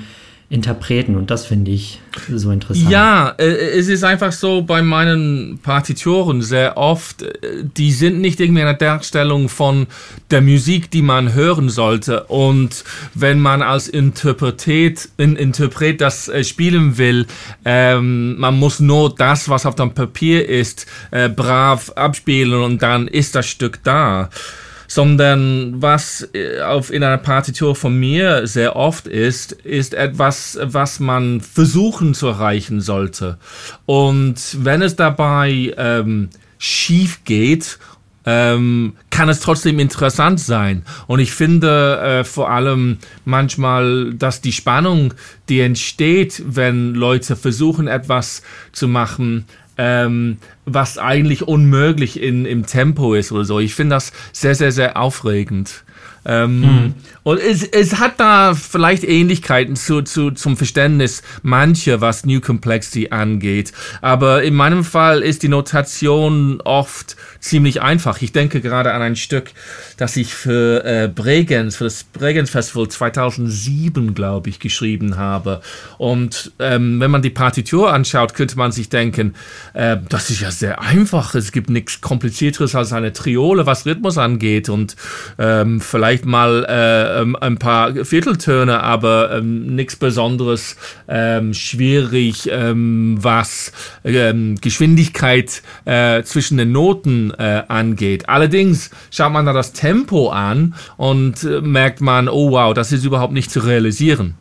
Interpreten 0.52 1.16
und 1.16 1.30
das 1.30 1.46
finde 1.46 1.70
ich 1.70 2.02
so 2.28 2.50
interessant. 2.50 2.90
Ja, 2.90 3.36
äh, 3.38 3.44
es 3.44 3.88
ist 3.88 4.04
einfach 4.04 4.32
so 4.32 4.64
bei 4.64 4.82
meinen 4.82 5.60
Partituren 5.62 6.42
sehr 6.42 6.76
oft, 6.76 7.22
äh, 7.22 7.64
die 7.78 7.92
sind 7.92 8.20
nicht 8.20 8.40
irgendwie 8.40 8.64
eine 8.64 8.76
Darstellung 8.76 9.48
von 9.48 9.86
der 10.32 10.42
Musik, 10.42 10.90
die 10.90 11.04
man 11.04 11.36
hören 11.36 11.70
sollte. 11.70 12.24
Und 12.24 12.84
wenn 13.14 13.40
man 13.40 13.62
als 13.62 13.88
Interpret, 13.88 15.10
in, 15.18 15.36
Interpret 15.36 16.02
das 16.02 16.30
äh, 16.30 16.44
spielen 16.44 16.98
will, 16.98 17.28
ähm, 17.64 18.40
man 18.40 18.58
muss 18.58 18.80
nur 18.80 19.14
das, 19.14 19.50
was 19.50 19.68
auf 19.68 19.76
dem 19.76 19.94
Papier 19.94 20.50
ist, 20.50 20.88
äh, 21.12 21.30
brav 21.30 21.92
abspielen 21.92 22.64
und 22.64 22.82
dann 22.82 23.08
ist 23.08 23.36
das 23.36 23.46
Stück 23.46 23.84
da 23.84 24.32
sondern 24.90 25.82
was 25.82 26.28
äh, 26.34 26.62
auf 26.62 26.92
in 26.92 27.04
einer 27.04 27.20
Partitur 27.20 27.76
von 27.76 27.98
mir 27.98 28.48
sehr 28.48 28.76
oft 28.76 29.08
ist, 29.08 29.52
ist 29.52 29.94
etwas, 29.94 30.58
was 30.62 31.00
man 31.00 31.40
versuchen 31.42 32.14
zu 32.16 32.28
erreichen 32.28 32.82
sollte. 32.82 33.38
Und 33.86 34.58
wenn 34.66 34.82
es 34.82 34.96
dabei 34.96 35.74
ähm, 35.78 36.30
schief 36.58 37.24
geht, 37.24 37.78
ähm, 38.26 38.94
kann 39.12 39.30
es 39.30 39.42
trotzdem 39.42 39.80
interessant 39.80 40.40
sein. 40.40 40.84
Und 41.06 41.20
ich 41.20 41.34
finde 41.34 42.00
äh, 42.00 42.24
vor 42.24 42.50
allem 42.50 42.98
manchmal, 43.26 44.14
dass 44.16 44.42
die 44.42 44.52
Spannung, 44.52 45.14
die 45.50 45.62
entsteht, 45.62 46.42
wenn 46.46 46.96
Leute 46.96 47.36
versuchen, 47.36 47.88
etwas 47.88 48.42
zu 48.72 48.88
machen, 48.88 49.46
ähm, 49.82 50.40
was 50.66 50.98
eigentlich 50.98 51.48
unmöglich 51.48 52.22
in, 52.22 52.46
im 52.46 52.66
Tempo 52.66 53.14
ist 53.14 53.32
oder 53.32 53.46
so. 53.46 53.60
Ich 53.60 53.76
finde 53.76 53.96
das 53.96 54.12
sehr, 54.34 54.54
sehr, 54.54 54.74
sehr 54.74 54.98
aufregend. 54.98 55.86
Ähm, 56.26 56.94
Und 57.24 57.40
es, 57.40 57.64
es 57.64 58.00
hat 58.00 58.20
da 58.20 58.56
vielleicht 58.56 59.04
Ähnlichkeiten 59.04 59.76
zu, 59.76 60.02
zu, 60.02 60.32
zum 60.32 60.58
Verständnis 60.58 61.22
mancher, 61.44 62.02
was 62.02 62.26
New 62.26 62.42
Complexity 62.42 63.10
angeht. 63.12 63.72
Aber 64.02 64.42
in 64.42 64.56
meinem 64.56 64.84
Fall 64.84 65.22
ist 65.22 65.44
die 65.44 65.48
Notation 65.48 66.60
oft 66.62 67.16
ziemlich 67.40 67.82
einfach. 67.82 68.22
Ich 68.22 68.32
denke 68.32 68.62
gerade 68.62 68.94
an 68.94 69.02
ein 69.02 69.16
Stück, 69.16 69.52
das 69.98 70.18
ich 70.18 70.34
für 70.34 70.84
äh, 70.84 71.08
Bregenz, 71.08 71.76
für 71.76 71.84
das 71.84 72.04
Bregenz 72.04 72.50
Festival 72.50 72.88
2007, 72.88 74.16
glaube 74.16 74.50
ich, 74.50 74.60
geschrieben 74.60 75.18
habe. 75.18 75.62
Und 76.00 76.52
ähm, 76.58 77.00
wenn 77.00 77.12
man 77.12 77.22
die 77.22 77.30
Partitur 77.30 77.94
anschaut, 77.94 78.34
könnte 78.34 78.58
man 78.58 78.72
sich 78.72 78.90
denken, 78.90 79.36
äh, 79.74 79.98
das 80.10 80.32
ist 80.32 80.42
ja 80.42 80.50
sehr 80.50 80.82
einfach. 80.82 81.36
Es 81.36 81.52
gibt 81.52 81.70
nichts 81.70 82.02
komplizierteres 82.02 82.76
als 82.76 82.92
eine 82.92 83.14
Triole, 83.14 83.66
was 83.68 83.86
Rhythmus 83.86 84.18
angeht 84.18 84.68
und 84.68 84.96
ähm, 85.38 85.80
vielleicht 85.80 86.09
mal 86.26 86.66
äh, 86.68 87.22
ähm, 87.22 87.36
ein 87.40 87.58
paar 87.58 88.06
Vierteltöne, 88.06 88.82
aber 88.82 89.38
ähm, 89.38 89.76
nichts 89.76 89.96
Besonderes 89.96 90.76
ähm, 91.08 91.54
schwierig, 91.54 92.50
ähm, 92.52 93.18
was 93.20 93.72
ähm, 94.04 94.56
Geschwindigkeit 94.62 95.62
äh, 95.86 96.24
zwischen 96.24 96.58
den 96.58 96.72
Noten 96.72 97.32
äh, 97.32 97.64
angeht. 97.68 98.30
Allerdings 98.30 98.90
schaut 99.12 99.32
man 99.32 99.46
da 99.46 99.54
das 99.54 99.74
Tempo 99.74 100.30
an 100.30 100.76
und 100.98 101.44
äh, 101.44 101.62
merkt 101.62 102.02
man, 102.02 102.28
oh 102.28 102.52
wow, 102.52 102.74
das 102.74 102.92
ist 102.92 103.06
überhaupt 103.06 103.34
nicht 103.34 103.52
zu 103.52 103.60
realisieren. 103.60 104.36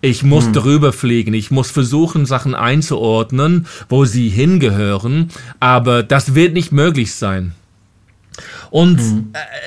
Ich 0.00 0.22
muss 0.22 0.50
drüber 0.52 0.92
fliegen, 0.92 1.34
ich 1.34 1.50
muss 1.50 1.70
versuchen, 1.70 2.26
Sachen 2.26 2.54
einzuordnen, 2.54 3.66
wo 3.88 4.04
sie 4.04 4.28
hingehören, 4.28 5.30
aber 5.60 6.02
das 6.02 6.34
wird 6.34 6.54
nicht 6.54 6.72
möglich 6.72 7.14
sein. 7.14 7.52
Und 8.70 8.98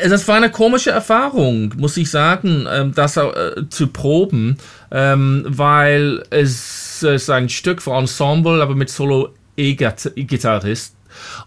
äh, 0.02 0.10
das 0.10 0.28
war 0.28 0.36
eine 0.36 0.50
komische 0.50 0.92
Erfahrung, 0.92 1.74
muss 1.78 1.98
ich 1.98 2.10
sagen, 2.10 2.68
ähm, 2.72 2.94
das 2.96 3.18
äh, 3.18 3.70
zu 3.70 3.88
proben, 3.88 4.58
ähm, 4.92 5.44
weil 5.48 6.24
es 6.30 7.04
ist 7.04 7.30
ein 7.30 7.50
Stück 7.50 7.82
für 7.82 7.92
Ensemble, 7.92 8.62
aber 8.62 8.76
mit 8.76 8.90
Solo-E-Gitarrist 8.90 10.96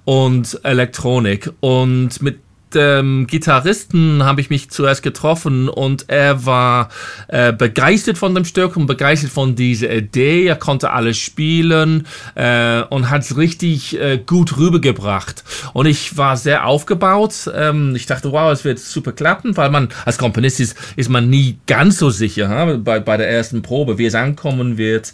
und 0.04 0.60
Elektronik. 0.62 1.50
Und 1.60 2.22
mit 2.22 2.40
dem 2.74 3.26
Gitarristen 3.26 4.24
habe 4.24 4.40
ich 4.40 4.50
mich 4.50 4.70
zuerst 4.70 5.02
getroffen 5.02 5.68
und 5.68 6.08
er 6.08 6.46
war 6.46 6.88
äh, 7.28 7.52
begeistert 7.52 8.18
von 8.18 8.34
dem 8.34 8.44
Stück 8.44 8.76
und 8.76 8.86
begeistert 8.86 9.30
von 9.30 9.54
dieser 9.54 9.94
Idee. 9.94 10.46
Er 10.46 10.56
konnte 10.56 10.90
alles 10.90 11.18
spielen 11.18 12.06
äh, 12.34 12.82
und 12.82 13.10
hat 13.10 13.22
es 13.22 13.36
richtig 13.36 13.98
äh, 13.98 14.18
gut 14.18 14.56
rübergebracht. 14.56 15.44
Und 15.72 15.86
ich 15.86 16.16
war 16.16 16.36
sehr 16.36 16.66
aufgebaut. 16.66 17.50
Ähm, 17.54 17.94
ich 17.96 18.06
dachte, 18.06 18.32
wow, 18.32 18.52
es 18.52 18.64
wird 18.64 18.78
super 18.78 19.12
klappen, 19.12 19.56
weil 19.56 19.70
man 19.70 19.88
als 20.04 20.18
Komponist 20.18 20.60
ist, 20.60 20.76
ist 20.96 21.08
man 21.10 21.30
nie 21.30 21.58
ganz 21.66 21.98
so 21.98 22.10
sicher 22.10 22.48
ha? 22.48 22.76
Bei, 22.76 23.00
bei 23.00 23.16
der 23.16 23.30
ersten 23.30 23.62
Probe, 23.62 23.98
wie 23.98 24.06
es 24.06 24.14
ankommen 24.14 24.78
wird. 24.78 25.12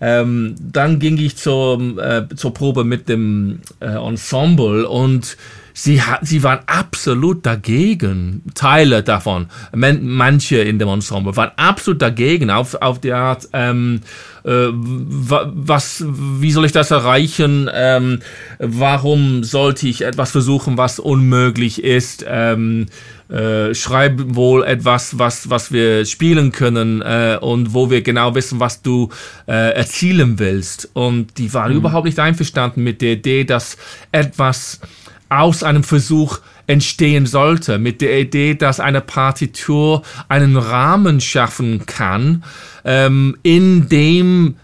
Ähm, 0.00 0.54
dann 0.60 0.98
ging 0.98 1.18
ich 1.18 1.36
zur, 1.36 1.98
äh, 1.98 2.34
zur 2.34 2.52
Probe 2.52 2.84
mit 2.84 3.08
dem 3.08 3.60
äh, 3.80 3.86
Ensemble 3.86 4.88
und 4.88 5.36
Sie, 5.78 6.00
sie 6.22 6.42
waren 6.42 6.60
absolut 6.64 7.44
dagegen. 7.44 8.42
Teile 8.54 9.02
davon, 9.02 9.48
man, 9.74 10.06
manche 10.06 10.56
in 10.56 10.78
dem 10.78 10.88
Ensemble 10.88 11.36
waren 11.36 11.50
absolut 11.56 12.00
dagegen 12.00 12.48
auf, 12.48 12.76
auf 12.76 12.98
die 12.98 13.12
Art, 13.12 13.46
ähm, 13.52 14.00
äh, 14.44 14.68
wa- 14.70 15.52
was, 15.54 16.02
wie 16.08 16.50
soll 16.50 16.64
ich 16.64 16.72
das 16.72 16.90
erreichen? 16.92 17.68
Ähm, 17.74 18.20
warum 18.58 19.44
sollte 19.44 19.86
ich 19.86 20.00
etwas 20.00 20.30
versuchen, 20.30 20.78
was 20.78 20.98
unmöglich 20.98 21.84
ist? 21.84 22.24
Ähm, 22.26 22.86
äh, 23.28 23.74
schreib 23.74 24.34
wohl 24.34 24.64
etwas, 24.64 25.18
was, 25.18 25.50
was 25.50 25.72
wir 25.72 26.06
spielen 26.06 26.52
können 26.52 27.02
äh, 27.02 27.36
und 27.38 27.74
wo 27.74 27.90
wir 27.90 28.00
genau 28.00 28.34
wissen, 28.34 28.60
was 28.60 28.80
du 28.80 29.10
äh, 29.46 29.74
erzielen 29.74 30.38
willst. 30.38 30.88
Und 30.94 31.36
die 31.36 31.52
waren 31.52 31.72
überhaupt 31.72 32.06
nicht 32.06 32.18
einverstanden 32.18 32.82
mit 32.82 33.02
der 33.02 33.12
Idee, 33.12 33.44
dass 33.44 33.76
etwas 34.10 34.80
aus 35.28 35.62
einem 35.62 35.82
Versuch 35.82 36.38
entstehen 36.66 37.26
sollte, 37.26 37.78
mit 37.78 38.00
der 38.00 38.18
Idee, 38.20 38.54
dass 38.54 38.80
eine 38.80 39.00
Partitur 39.00 40.02
einen 40.28 40.56
Rahmen 40.56 41.20
schaffen 41.20 41.86
kann, 41.86 42.44
ähm, 42.84 43.36
in 43.42 43.88
dem 43.88 44.56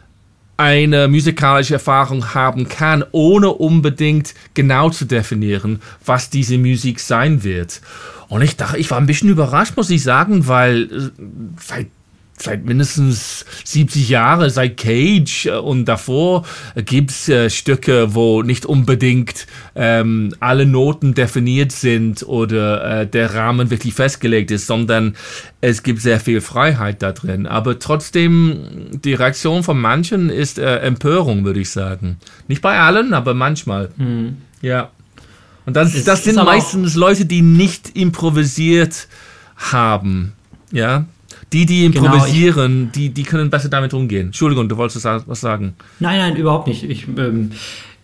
eine 0.56 1.08
musikalische 1.08 1.74
Erfahrung 1.74 2.34
haben 2.34 2.68
kann, 2.68 3.04
ohne 3.10 3.48
unbedingt 3.48 4.34
genau 4.54 4.90
zu 4.90 5.06
definieren, 5.06 5.80
was 6.04 6.30
diese 6.30 6.58
Musik 6.58 7.00
sein 7.00 7.42
wird. 7.42 7.80
Und 8.28 8.42
ich 8.42 8.56
dachte, 8.56 8.78
ich 8.78 8.90
war 8.90 8.98
ein 8.98 9.06
bisschen 9.06 9.28
überrascht, 9.28 9.76
muss 9.76 9.90
ich 9.90 10.02
sagen, 10.02 10.46
weil 10.46 10.82
äh, 10.84 11.22
seit 11.60 11.88
seit 12.44 12.64
mindestens 12.64 13.44
70 13.64 14.08
Jahren, 14.08 14.50
seit 14.50 14.76
Cage 14.76 15.46
äh, 15.46 15.56
und 15.56 15.86
davor 15.86 16.44
gibt's 16.76 17.28
äh, 17.28 17.50
Stücke, 17.50 18.14
wo 18.14 18.42
nicht 18.42 18.66
unbedingt 18.66 19.46
ähm, 19.74 20.34
alle 20.40 20.66
Noten 20.66 21.14
definiert 21.14 21.72
sind 21.72 22.22
oder 22.22 23.02
äh, 23.02 23.06
der 23.06 23.34
Rahmen 23.34 23.70
wirklich 23.70 23.94
festgelegt 23.94 24.50
ist, 24.50 24.66
sondern 24.66 25.16
es 25.60 25.82
gibt 25.82 26.00
sehr 26.00 26.20
viel 26.20 26.40
Freiheit 26.40 27.02
da 27.02 27.12
drin. 27.12 27.46
Aber 27.46 27.78
trotzdem, 27.78 28.90
die 29.04 29.14
Reaktion 29.14 29.62
von 29.62 29.80
manchen 29.80 30.30
ist 30.30 30.58
äh, 30.58 30.78
Empörung, 30.78 31.44
würde 31.44 31.60
ich 31.60 31.70
sagen. 31.70 32.18
Nicht 32.48 32.62
bei 32.62 32.78
allen, 32.78 33.14
aber 33.14 33.34
manchmal. 33.34 33.90
Mhm. 33.96 34.38
Ja. 34.60 34.90
Und 35.64 35.76
das, 35.76 36.04
das 36.04 36.24
sind 36.24 36.36
meistens 36.36 36.96
Leute, 36.96 37.24
die 37.24 37.42
nicht 37.42 37.96
improvisiert 37.96 39.06
haben. 39.56 40.32
Ja, 40.72 41.04
die, 41.52 41.66
die 41.66 41.90
genau, 41.90 42.06
improvisieren, 42.06 42.78
genau, 42.78 42.90
die, 42.94 43.10
die 43.10 43.22
können 43.22 43.50
besser 43.50 43.68
damit 43.68 43.94
umgehen. 43.94 44.26
Entschuldigung, 44.26 44.68
du 44.68 44.76
wolltest 44.76 45.04
was 45.04 45.40
sagen. 45.40 45.74
Nein, 46.00 46.18
nein, 46.18 46.36
überhaupt 46.36 46.66
nicht. 46.66 46.84
Ich, 46.84 47.06
ähm, 47.08 47.50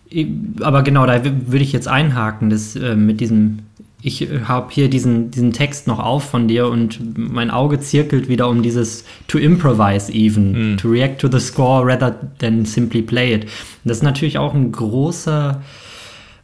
ich, 0.09 0.27
aber 0.61 0.83
genau, 0.83 1.07
da 1.07 1.23
würde 1.25 1.65
ich 1.65 1.73
jetzt 1.73 1.89
einhaken, 1.89 2.51
das 2.51 2.77
äh, 2.77 2.95
mit 2.95 3.21
diesem. 3.21 3.61
Ich 4.01 4.23
äh, 4.23 4.43
habe 4.45 4.69
hier 4.71 4.89
diesen, 4.89 5.31
diesen 5.31 5.53
Text 5.53 5.87
noch 5.87 5.99
auf 5.99 6.25
von 6.25 6.47
dir 6.47 6.69
und 6.69 7.01
mein 7.17 7.51
Auge 7.51 7.81
zirkelt 7.81 8.29
wieder 8.29 8.49
um 8.49 8.63
dieses 8.63 9.05
to 9.27 9.39
improvise 9.39 10.13
even, 10.13 10.75
mm. 10.75 10.77
to 10.77 10.89
react 10.89 11.21
to 11.21 11.29
the 11.29 11.41
score 11.41 11.85
rather 11.85 12.15
than 12.39 12.65
simply 12.65 13.03
play 13.03 13.35
it. 13.35 13.47
das 13.85 13.99
ist 13.99 14.03
natürlich 14.05 14.39
auch 14.39 14.55
ein 14.55 14.71
großer, 14.71 15.61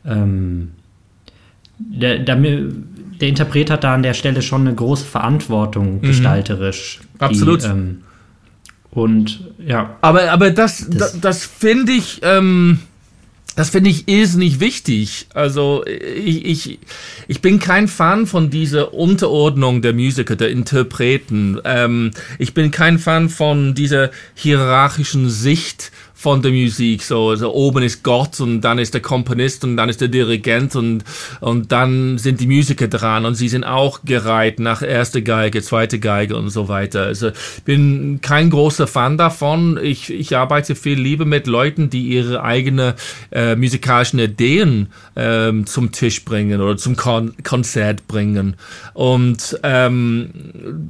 ähm, 0.05 0.73
der, 1.79 2.19
der, 2.19 2.37
der 3.25 3.31
Interpret 3.31 3.71
hat 3.71 3.85
da 3.85 3.95
an 3.95 4.03
der 4.03 4.13
Stelle 4.13 4.43
schon 4.43 4.67
eine 4.67 4.75
große 4.75 5.07
Verantwortung 5.07 5.95
mhm. 5.95 6.03
gestalterisch. 6.03 7.01
Absolut. 7.19 7.63
Die, 7.63 7.69
ähm, 7.69 8.03
und 8.91 9.51
ja. 9.67 9.97
Aber, 10.03 10.31
aber 10.31 10.51
das, 10.51 10.87
das, 10.91 11.19
das 11.19 11.47
finde 11.47 11.93
ich. 11.93 12.21
Ähm 12.23 12.81
das 13.57 13.71
finde 13.71 13.89
ich 13.89 14.09
irrsinnig 14.09 14.59
wichtig. 14.59 15.29
Also 15.33 15.85
ich, 15.87 16.45
ich, 16.45 16.79
ich 17.29 17.41
bin 17.41 17.61
kein 17.61 17.87
Fan 17.87 18.27
von 18.27 18.51
dieser 18.51 18.93
Unterordnung 18.93 19.81
der 19.81 19.93
Musiker, 19.93 20.35
der 20.35 20.51
Interpreten. 20.51 21.61
Ähm, 21.65 22.11
ich 22.41 22.53
bin 22.53 22.73
kein 22.73 22.99
Fan 22.99 23.29
von 23.29 23.75
dieser 23.77 24.11
hierarchischen 24.35 25.31
Sicht 25.31 25.93
von 26.25 26.41
der 26.41 26.53
Musik. 26.53 27.03
So, 27.03 27.29
also 27.29 27.53
oben 27.53 27.83
ist 27.83 28.03
Gott 28.03 28.41
und 28.41 28.63
dann 28.63 28.79
ist 28.79 28.95
der 28.95 29.03
Komponist 29.03 29.63
und 29.63 29.77
dann 29.77 29.91
ist 29.91 30.01
der 30.01 30.09
Dirigent 30.09 30.75
und, 30.75 31.05
und 31.41 31.71
dann 31.71 32.17
sind 32.17 32.41
die 32.41 32.47
Musiker 32.47 32.89
dran 32.89 33.27
und 33.27 33.35
sie 33.35 33.51
sind 33.51 33.63
auch 33.63 34.01
gereiht 34.07 34.59
nach 34.59 34.81
erste 34.81 35.23
Geige, 35.23 35.61
zweite 35.61 36.01
Geige 36.01 36.37
und 36.37 36.49
so 36.49 36.67
weiter. 36.67 37.03
Also 37.03 37.31
bin 37.67 38.21
kein 38.23 38.49
großer 38.49 38.87
Fan 38.87 39.19
davon. 39.19 39.79
Ich, 39.83 40.11
ich 40.11 40.35
arbeite 40.35 40.75
viel 40.77 40.99
lieber 40.99 41.27
mit 41.27 41.47
Leuten, 41.47 41.91
die 41.91 42.09
ihre 42.09 42.43
eigenen 42.43 42.95
äh, 43.31 43.55
musikalischen 43.55 44.19
Ideen 44.19 44.89
ähm, 45.17 45.67
zum 45.67 45.93
Tisch 45.93 46.25
bringen 46.25 46.63
oder 46.63 46.79
zum 46.79 46.97
Kon 46.97 47.35
Konzert 47.43 48.09
bringen. 48.09 48.57
Und 48.95 49.61
ähm, 49.63 50.31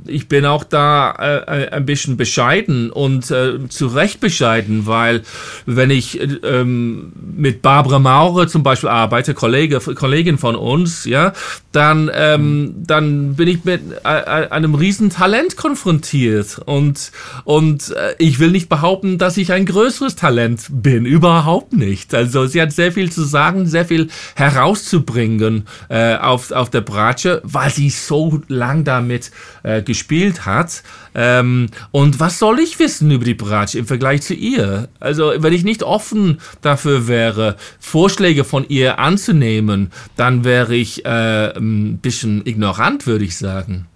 ich 0.06 0.28
bin 0.28 0.46
auch 0.46 0.62
da 0.62 1.10
äh, 1.18 1.70
ein 1.70 1.86
bisschen 1.86 2.16
bescheiden 2.16 2.90
und 2.90 3.32
äh, 3.32 3.68
zu 3.68 3.88
Recht 3.88 4.20
bescheiden, 4.20 4.86
weil 4.86 5.23
wenn 5.66 5.90
ich 5.90 6.20
ähm, 6.44 7.12
mit 7.36 7.62
Barbara 7.62 7.98
Maurer 7.98 8.48
zum 8.48 8.62
Beispiel 8.62 8.88
arbeite, 8.88 9.34
Kollege, 9.34 9.80
Kollegin 9.80 10.38
von 10.38 10.56
uns, 10.56 11.04
ja, 11.04 11.32
dann, 11.72 12.10
ähm, 12.14 12.74
dann 12.86 13.34
bin 13.34 13.48
ich 13.48 13.64
mit 13.64 13.82
äh, 14.04 14.18
äh, 14.18 14.48
einem 14.50 14.74
riesen 14.74 15.10
Talent 15.10 15.56
konfrontiert 15.56 16.60
und, 16.64 17.10
und 17.44 17.90
äh, 17.90 18.14
ich 18.18 18.38
will 18.38 18.50
nicht 18.50 18.68
behaupten, 18.68 19.18
dass 19.18 19.36
ich 19.36 19.52
ein 19.52 19.66
größeres 19.66 20.16
Talent 20.16 20.66
bin, 20.70 21.04
überhaupt 21.04 21.72
nicht. 21.72 22.14
Also 22.14 22.46
sie 22.46 22.62
hat 22.62 22.72
sehr 22.72 22.92
viel 22.92 23.10
zu 23.10 23.24
sagen, 23.24 23.66
sehr 23.66 23.84
viel 23.84 24.08
herauszubringen 24.34 25.66
äh, 25.88 26.16
auf, 26.16 26.50
auf 26.52 26.70
der 26.70 26.80
Bratsche, 26.80 27.40
weil 27.44 27.70
sie 27.70 27.90
so 27.90 28.40
lang 28.48 28.84
damit 28.84 29.30
äh, 29.62 29.82
gespielt 29.82 30.46
hat. 30.46 30.82
Ähm, 31.14 31.68
und 31.90 32.20
was 32.20 32.38
soll 32.38 32.58
ich 32.58 32.78
wissen 32.78 33.10
über 33.10 33.24
die 33.24 33.34
Bratsche 33.34 33.78
im 33.78 33.86
Vergleich 33.86 34.22
zu 34.22 34.34
ihr? 34.34 34.88
Also, 35.00 35.13
wenn 35.18 35.52
ich 35.52 35.64
nicht 35.64 35.82
offen 35.82 36.40
dafür 36.62 37.08
wäre, 37.08 37.56
Vorschläge 37.78 38.44
von 38.44 38.66
ihr 38.68 38.98
anzunehmen, 38.98 39.92
dann 40.16 40.44
wäre 40.44 40.74
ich 40.74 41.04
äh, 41.04 41.56
ein 41.56 41.98
bisschen 41.98 42.46
ignorant, 42.46 43.06
würde 43.06 43.24
ich 43.24 43.36
sagen. 43.36 43.86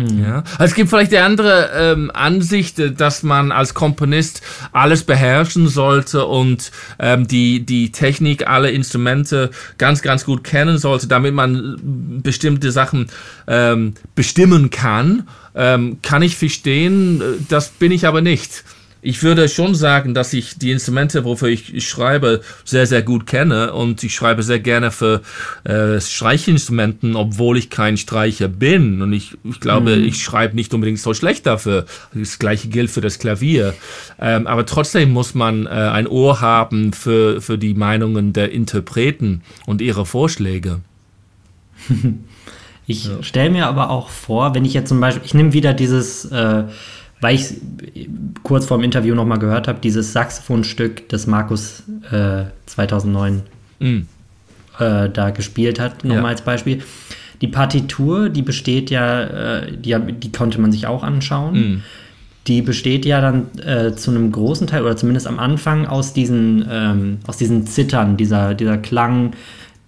Hm. 0.00 0.22
Ja. 0.22 0.44
Also 0.52 0.64
es 0.64 0.74
gibt 0.74 0.88
vielleicht 0.88 1.12
die 1.12 1.18
andere 1.18 1.70
ähm, 1.74 2.10
Ansicht, 2.14 2.80
dass 2.98 3.22
man 3.22 3.52
als 3.52 3.74
Komponist 3.74 4.42
alles 4.72 5.04
beherrschen 5.04 5.68
sollte 5.68 6.24
und 6.26 6.70
ähm, 6.98 7.26
die, 7.26 7.66
die 7.66 7.92
Technik, 7.92 8.46
alle 8.46 8.70
Instrumente 8.70 9.50
ganz, 9.78 10.00
ganz 10.00 10.24
gut 10.24 10.44
kennen 10.44 10.78
sollte, 10.78 11.06
damit 11.06 11.34
man 11.34 12.20
bestimmte 12.22 12.72
Sachen 12.72 13.08
ähm, 13.46 13.94
bestimmen 14.14 14.70
kann. 14.70 15.28
Ähm, 15.54 15.98
kann 16.02 16.22
ich 16.22 16.36
verstehen, 16.36 17.22
das 17.48 17.68
bin 17.70 17.92
ich 17.92 18.06
aber 18.06 18.20
nicht 18.20 18.64
ich 19.02 19.22
würde 19.22 19.48
schon 19.48 19.74
sagen, 19.74 20.14
dass 20.14 20.32
ich 20.32 20.58
die 20.58 20.70
Instrumente, 20.70 21.24
wofür 21.24 21.48
ich 21.48 21.86
schreibe, 21.86 22.42
sehr, 22.64 22.86
sehr 22.86 23.02
gut 23.02 23.26
kenne 23.26 23.72
und 23.72 24.02
ich 24.02 24.14
schreibe 24.14 24.42
sehr 24.42 24.60
gerne 24.60 24.90
für 24.90 25.22
äh, 25.64 26.00
Streichinstrumenten, 26.00 27.16
obwohl 27.16 27.56
ich 27.56 27.70
kein 27.70 27.96
Streicher 27.96 28.48
bin. 28.48 29.00
Und 29.00 29.12
ich, 29.12 29.36
ich 29.44 29.60
glaube, 29.60 29.96
mhm. 29.96 30.04
ich 30.04 30.22
schreibe 30.22 30.54
nicht 30.54 30.74
unbedingt 30.74 30.98
so 30.98 31.14
schlecht 31.14 31.46
dafür. 31.46 31.86
Das 32.14 32.38
gleiche 32.38 32.68
gilt 32.68 32.90
für 32.90 33.00
das 33.00 33.18
Klavier. 33.18 33.74
Ähm, 34.20 34.46
aber 34.46 34.66
trotzdem 34.66 35.12
muss 35.12 35.34
man 35.34 35.66
äh, 35.66 35.70
ein 35.70 36.06
Ohr 36.06 36.40
haben 36.40 36.92
für, 36.92 37.40
für 37.40 37.56
die 37.56 37.74
Meinungen 37.74 38.32
der 38.32 38.52
Interpreten 38.52 39.42
und 39.66 39.80
ihre 39.80 40.06
Vorschläge. 40.06 40.80
Ich 42.86 43.04
ja. 43.04 43.22
stelle 43.22 43.50
mir 43.50 43.68
aber 43.68 43.90
auch 43.90 44.08
vor, 44.08 44.52
wenn 44.56 44.64
ich 44.64 44.74
jetzt 44.74 44.88
zum 44.88 44.98
Beispiel, 44.98 45.22
ich 45.24 45.32
nehme 45.32 45.52
wieder 45.52 45.74
dieses 45.74 46.24
äh, 46.24 46.64
weil 47.20 47.34
ich 47.34 47.54
kurz 48.42 48.66
vor 48.66 48.78
dem 48.78 48.84
Interview 48.84 49.14
nochmal 49.14 49.38
gehört 49.38 49.68
habe, 49.68 49.78
dieses 49.82 50.12
Saxophonstück, 50.12 51.08
das 51.08 51.26
Markus 51.26 51.82
äh, 52.10 52.44
2009 52.66 53.42
mm. 53.78 53.86
äh, 54.78 55.08
da 55.10 55.30
gespielt 55.30 55.78
hat, 55.78 56.04
nochmal 56.04 56.24
ja. 56.24 56.28
als 56.30 56.42
Beispiel. 56.42 56.82
Die 57.40 57.48
Partitur, 57.48 58.28
die 58.28 58.42
besteht 58.42 58.90
ja, 58.90 59.22
äh, 59.22 59.72
die, 59.76 59.96
die, 60.12 60.32
konnte 60.32 60.60
man 60.60 60.72
sich 60.72 60.86
auch 60.86 61.02
anschauen. 61.02 61.54
Mm. 61.54 61.82
Die 62.46 62.62
besteht 62.62 63.04
ja 63.04 63.20
dann 63.20 63.46
äh, 63.58 63.94
zu 63.94 64.10
einem 64.10 64.32
großen 64.32 64.66
Teil 64.66 64.82
oder 64.82 64.96
zumindest 64.96 65.26
am 65.26 65.38
Anfang 65.38 65.86
aus 65.86 66.14
diesen, 66.14 66.66
ähm, 66.70 67.18
aus 67.26 67.36
diesen 67.36 67.66
Zittern, 67.66 68.16
dieser, 68.16 68.54
dieser 68.54 68.78
Klang, 68.78 69.32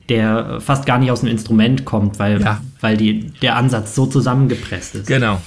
der 0.09 0.61
fast 0.61 0.85
gar 0.85 0.99
nicht 0.99 1.11
aus 1.11 1.21
dem 1.21 1.31
Instrument 1.31 1.87
kommt, 1.87 2.19
weil, 2.19 2.41
ja. 2.41 2.61
weil 2.81 2.97
die, 2.97 3.33
der 3.41 3.57
Ansatz 3.57 3.95
so 3.95 4.05
zusammengepresst 4.07 4.97
ist. 4.97 5.07
Genau. 5.07 5.41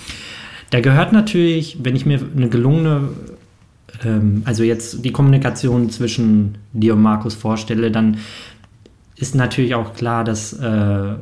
Da 0.75 0.81
gehört 0.81 1.13
natürlich, 1.13 1.77
wenn 1.83 1.95
ich 1.95 2.05
mir 2.05 2.19
eine 2.35 2.49
gelungene, 2.49 3.07
ähm, 4.03 4.41
also 4.43 4.61
jetzt 4.61 5.05
die 5.05 5.13
Kommunikation 5.13 5.89
zwischen 5.89 6.57
dir 6.73 6.95
und 6.95 7.01
Markus 7.01 7.33
vorstelle, 7.33 7.91
dann 7.91 8.17
ist 9.15 9.35
natürlich 9.35 9.73
auch 9.73 9.93
klar, 9.93 10.25
dass 10.25 10.51
äh, 10.51 11.13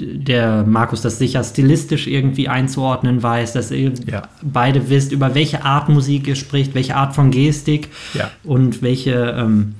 der 0.00 0.64
Markus 0.64 1.02
das 1.02 1.20
sicher 1.20 1.44
stilistisch 1.44 2.08
irgendwie 2.08 2.48
einzuordnen 2.48 3.22
weiß, 3.22 3.52
dass 3.52 3.70
ihr 3.70 3.92
ja. 4.10 4.22
beide 4.42 4.90
wisst, 4.90 5.12
über 5.12 5.36
welche 5.36 5.64
Art 5.64 5.88
Musik 5.88 6.26
ihr 6.26 6.34
spricht, 6.34 6.74
welche 6.74 6.96
Art 6.96 7.14
von 7.14 7.30
Gestik 7.30 7.90
ja. 8.12 8.28
und 8.42 8.82
welche 8.82 9.36
ähm, 9.38 9.76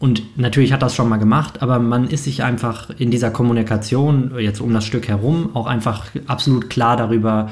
und 0.00 0.38
natürlich 0.38 0.72
hat 0.72 0.80
das 0.80 0.94
schon 0.94 1.10
mal 1.10 1.18
gemacht, 1.18 1.60
aber 1.60 1.78
man 1.78 2.08
ist 2.08 2.24
sich 2.24 2.42
einfach 2.42 2.88
in 2.96 3.10
dieser 3.10 3.30
Kommunikation 3.30 4.32
jetzt 4.38 4.62
um 4.62 4.72
das 4.72 4.86
Stück 4.86 5.08
herum 5.08 5.50
auch 5.52 5.66
einfach 5.66 6.06
absolut 6.26 6.70
klar 6.70 6.96
darüber, 6.96 7.50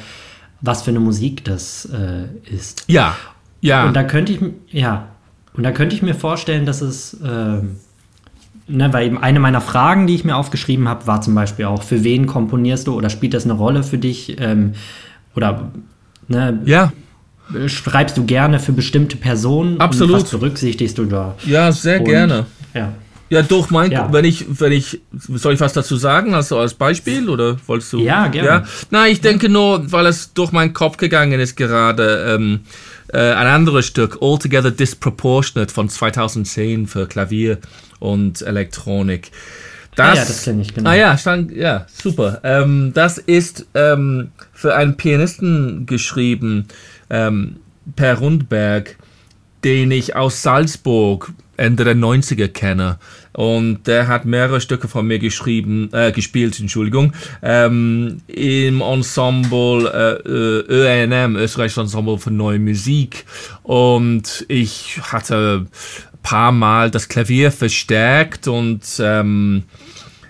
was 0.62 0.80
für 0.80 0.90
eine 0.90 1.00
Musik 1.00 1.44
das 1.44 1.84
äh, 1.84 2.24
ist. 2.50 2.84
Ja, 2.88 3.14
ja. 3.60 3.86
Und 3.86 3.94
da 3.94 4.02
könnte 4.02 4.32
ich, 4.32 4.40
ja, 4.70 5.08
und 5.52 5.62
da 5.62 5.72
könnte 5.72 5.94
ich 5.94 6.00
mir 6.00 6.14
vorstellen, 6.14 6.64
dass 6.64 6.80
es, 6.80 7.12
äh, 7.20 7.26
ne, 8.66 8.92
weil 8.92 9.06
eben 9.06 9.18
eine 9.18 9.40
meiner 9.40 9.60
Fragen, 9.60 10.06
die 10.06 10.14
ich 10.14 10.24
mir 10.24 10.36
aufgeschrieben 10.36 10.88
habe, 10.88 11.06
war 11.06 11.20
zum 11.20 11.34
Beispiel 11.34 11.66
auch, 11.66 11.82
für 11.82 12.02
wen 12.02 12.26
komponierst 12.26 12.86
du 12.86 12.94
oder 12.94 13.10
spielt 13.10 13.34
das 13.34 13.44
eine 13.44 13.52
Rolle 13.52 13.82
für 13.82 13.98
dich? 13.98 14.40
Ähm, 14.40 14.72
oder, 15.34 15.70
ne, 16.28 16.62
ja 16.64 16.92
schreibst 17.66 18.16
du 18.16 18.24
gerne 18.24 18.60
für 18.60 18.72
bestimmte 18.72 19.16
Personen? 19.16 19.80
Absolut. 19.80 20.16
Und 20.16 20.22
was 20.22 20.30
berücksichtigst 20.30 20.98
du 20.98 21.04
da? 21.04 21.34
Ja, 21.44 21.72
sehr 21.72 22.00
und, 22.00 22.06
gerne. 22.06 22.46
Ja. 22.74 22.92
Ja, 23.30 23.42
durch 23.42 23.68
mein, 23.68 23.90
ja. 23.90 24.10
wenn 24.10 24.24
ich, 24.24 24.46
wenn 24.58 24.72
ich, 24.72 25.02
soll 25.12 25.52
ich 25.52 25.60
was 25.60 25.74
dazu 25.74 25.96
sagen, 25.96 26.32
also 26.32 26.58
als 26.58 26.72
Beispiel 26.72 27.28
oder 27.28 27.58
wolltest 27.66 27.92
du? 27.92 27.98
Ja, 27.98 28.28
gerne. 28.28 28.48
Ja? 28.48 28.64
Nein, 28.90 29.12
ich 29.12 29.20
denke 29.20 29.50
nur, 29.50 29.92
weil 29.92 30.06
es 30.06 30.32
durch 30.32 30.50
meinen 30.50 30.72
Kopf 30.72 30.96
gegangen 30.96 31.38
ist 31.38 31.54
gerade, 31.54 32.34
ähm, 32.34 32.60
äh, 33.08 33.18
ein 33.18 33.46
anderes 33.46 33.86
Stück, 33.86 34.18
Altogether 34.22 34.70
Disproportionate 34.70 35.72
von 35.72 35.90
2010 35.90 36.86
für 36.86 37.06
Klavier 37.06 37.58
und 37.98 38.40
Elektronik. 38.40 39.30
Das, 39.94 40.06
ah 40.06 40.14
ja, 40.14 40.24
das 40.24 40.42
kenne 40.44 40.62
ich, 40.62 40.74
genau. 40.74 40.90
Ah 40.90 40.94
ja, 40.94 41.18
stand, 41.18 41.50
ja, 41.50 41.86
super. 41.92 42.40
Ähm, 42.44 42.92
das 42.94 43.18
ist 43.18 43.66
ähm, 43.74 44.30
für 44.52 44.74
einen 44.74 44.96
Pianisten 44.96 45.86
geschrieben, 45.86 46.68
ähm, 47.10 47.56
Per 47.96 48.18
Rundberg, 48.18 48.96
den 49.64 49.90
ich 49.90 50.14
aus 50.14 50.42
Salzburg 50.42 51.32
Ende 51.58 51.84
der 51.84 51.96
90er 51.96 52.48
kenne. 52.48 52.98
Und 53.32 53.86
der 53.86 54.08
hat 54.08 54.24
mehrere 54.24 54.60
Stücke 54.60 54.88
von 54.88 55.06
mir 55.06 55.18
geschrieben, 55.18 55.90
äh, 55.92 56.12
gespielt, 56.12 56.58
Entschuldigung, 56.58 57.12
ähm, 57.42 58.22
im 58.26 58.80
Ensemble 58.80 59.88
äh, 59.88 60.72
ÖNM, 60.72 61.36
Österreichisches 61.36 61.82
Ensemble 61.82 62.18
für 62.18 62.30
Neue 62.30 62.58
Musik. 62.58 63.24
Und 63.62 64.44
ich 64.48 65.00
hatte 65.02 65.66
ein 65.66 66.18
paar 66.22 66.52
Mal 66.52 66.90
das 66.90 67.08
Klavier 67.08 67.52
verstärkt 67.52 68.48
und 68.48 68.82
ähm, 69.00 69.64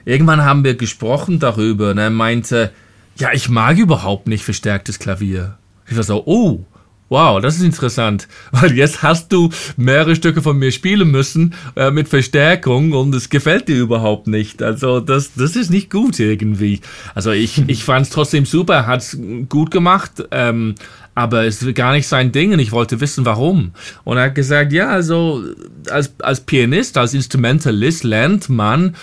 irgendwann 0.05 0.45
haben 0.45 0.65
wir 0.65 0.75
gesprochen 0.75 1.39
darüber 1.39 1.91
und 1.91 1.99
er 1.99 2.11
meinte, 2.11 2.73
ja, 3.17 3.33
ich 3.33 3.49
mag 3.49 3.79
überhaupt 3.79 4.29
nicht 4.29 4.45
verstärktes 4.45 4.99
Klavier. 4.99 5.59
Ich 5.89 5.97
war 5.97 6.03
so, 6.03 6.23
oh, 6.27 6.65
Wow, 7.11 7.41
das 7.41 7.57
ist 7.57 7.63
interessant, 7.63 8.29
weil 8.53 8.73
jetzt 8.77 9.03
hast 9.03 9.33
du 9.33 9.49
mehrere 9.77 10.15
Stücke 10.15 10.43
von 10.43 10.59
mir 10.59 10.71
spielen 10.73 11.11
müssen 11.11 11.55
äh, 11.75 11.91
mit 11.91 12.09
Verstärkung 12.09 12.93
und 12.93 13.15
es 13.15 13.31
gefällt 13.31 13.69
dir 13.69 13.79
überhaupt 13.79 14.27
nicht. 14.27 14.63
Also 14.63 15.01
das, 15.01 15.33
das 15.35 15.57
ist 15.57 15.71
nicht 15.71 15.91
gut 15.91 16.21
irgendwie. 16.21 16.81
Also 17.15 17.31
ich, 17.31 17.63
ich 17.69 17.85
fand 17.85 18.07
es 18.07 18.13
trotzdem 18.13 18.45
super, 18.45 18.75
er 18.75 18.87
hat 18.87 19.01
es 19.01 19.19
gut 19.49 19.71
gemacht, 19.71 20.23
ähm, 20.31 20.75
aber 21.15 21.47
es 21.47 21.63
ist 21.63 21.75
gar 21.75 21.93
nicht 21.93 22.07
sein 22.07 22.31
Ding 22.31 22.53
und 22.53 22.59
ich 22.59 22.73
wollte 22.73 23.01
wissen, 23.01 23.25
warum. 23.25 23.73
Und 24.05 24.19
er 24.19 24.25
hat 24.25 24.35
gesagt, 24.35 24.73
ja, 24.73 24.89
also 24.89 25.43
als, 25.91 26.13
als 26.21 26.43
Pianist, 26.43 26.99
als 26.99 27.15
Instrumentalist 27.15 28.05
lernt 28.05 28.51
man 28.51 28.95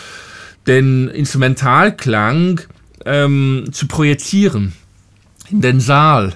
den 0.68 1.08
Instrumentalklang 1.10 2.62
ähm, 3.06 3.66
zu 3.72 3.88
projizieren 3.88 4.74
in 5.50 5.62
den 5.62 5.80
Saal. 5.80 6.36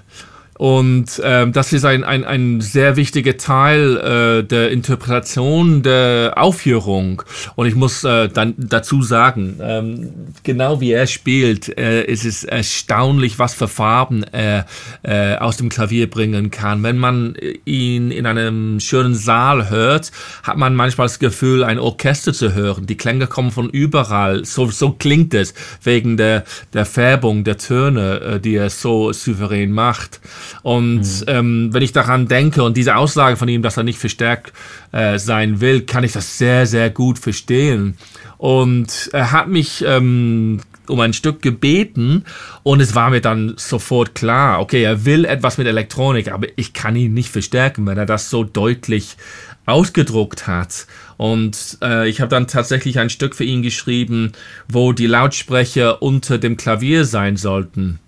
Und 0.60 1.22
ähm, 1.24 1.54
das 1.54 1.72
ist 1.72 1.86
ein, 1.86 2.04
ein, 2.04 2.26
ein 2.26 2.60
sehr 2.60 2.98
wichtiger 2.98 3.38
Teil 3.38 3.95
äh, 3.95 4.43
der 4.43 4.72
Interpretation 4.72 5.84
der 5.84 6.34
Aufführung. 6.36 7.24
Und 7.56 7.67
ich 7.67 7.76
muss 7.76 8.04
äh, 8.04 8.28
dann 8.28 8.56
dazu 8.58 9.02
sagen, 9.02 9.58
ähm, 9.62 10.10
genau 10.43 10.82
wie 10.82 10.91
er 10.91 11.08
spielt, 11.08 11.78
äh, 11.78 12.04
ist 12.04 12.26
es 12.26 12.43
erstaunlich, 12.43 13.39
was 13.39 13.54
für 13.54 13.69
Farben 13.69 14.24
er 14.34 14.65
äh, 15.02 15.38
aus 15.38 15.56
dem 15.56 15.69
Klavier 15.69 16.10
bringen 16.10 16.52
kann. 16.52 16.84
Wenn 16.84 16.98
man 16.98 17.38
ihn 17.63 18.12
in 18.12 18.26
einem 18.26 18.82
schönen 18.82 19.15
Saal 19.15 19.69
hört, 19.69 20.12
hat 20.43 20.58
man 20.58 20.76
manchmal 20.76 21.08
das 21.08 21.19
Gefühl, 21.19 21.63
ein 21.63 21.80
Orchester 21.80 22.34
zu 22.34 22.54
hören. 22.54 22.86
Die 22.86 22.98
Klänge 22.98 23.28
kommen 23.28 23.52
von 23.52 23.69
überall. 23.69 24.43
So, 24.43 24.69
so 24.69 24.91
klingt 24.91 25.34
es 25.34 25.54
wegen 25.84 26.17
der, 26.17 26.43
der 26.74 26.86
Färbung 26.86 27.45
der 27.45 27.58
Töne, 27.58 28.19
äh, 28.19 28.39
die 28.41 28.56
er 28.56 28.69
so 28.69 29.13
souverän 29.13 29.72
macht. 29.72 30.19
Und 30.64 31.02
mhm. 31.02 31.24
ähm, 31.28 31.70
wenn 31.74 31.84
ich 31.84 31.92
daran 31.92 32.28
denke 32.28 32.64
und 32.64 32.78
diese 32.78 32.96
Aussage 32.96 33.38
von 33.38 33.50
ihm, 33.50 33.62
dass 33.62 33.78
er 33.78 33.84
nicht 33.84 34.00
verstärkt 34.00 34.54
äh, 34.92 35.18
sein 35.20 35.62
will, 35.62 35.82
kann 35.82 36.04
ich 36.04 36.12
das 36.12 36.38
sehr, 36.38 36.66
sehr 36.66 36.90
gut 36.90 37.20
verstehen. 37.20 37.98
Und 38.38 39.10
er 39.14 39.32
hat 39.32 39.48
mich 39.48 39.84
ähm, 39.86 40.62
um 40.90 41.00
ein 41.00 41.14
Stück 41.14 41.42
gebeten 41.42 42.26
und 42.64 42.80
es 42.80 42.96
war 42.96 43.10
mir 43.10 43.22
dann 43.22 43.54
sofort 43.58 44.16
klar, 44.16 44.60
okay, 44.60 44.84
er 44.84 45.06
will 45.06 45.26
etwas 45.26 45.58
mit 45.58 45.68
Elektronik, 45.68 46.32
aber 46.32 46.48
ich 46.56 46.74
kann 46.74 46.96
ihn 46.96 47.14
nicht 47.14 47.30
verstärken, 47.30 47.86
wenn 47.86 47.98
er 47.98 48.06
das 48.06 48.30
so 48.30 48.44
deutlich 48.44 49.18
ausgedruckt 49.66 50.48
hat. 50.48 50.88
Und 51.18 51.78
äh, 51.84 52.10
ich 52.10 52.22
habe 52.22 52.30
dann 52.30 52.48
tatsächlich 52.48 52.98
ein 52.98 53.10
Stück 53.10 53.36
für 53.36 53.44
ihn 53.44 53.62
geschrieben, 53.62 54.32
wo 54.68 54.94
die 54.94 55.06
Lautsprecher 55.06 56.02
unter 56.02 56.38
dem 56.38 56.58
Klavier 56.58 57.06
sein 57.06 57.38
sollten 57.38 58.00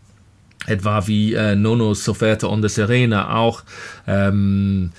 etwa 0.68 1.08
wie 1.08 1.34
äh, 1.34 1.56
Nono 1.56 1.94
Soferte 1.94 2.50
on 2.50 2.62
the 2.62 2.70
Serena 2.70 3.36
auch. 3.36 3.64
Ähm, 4.08 4.92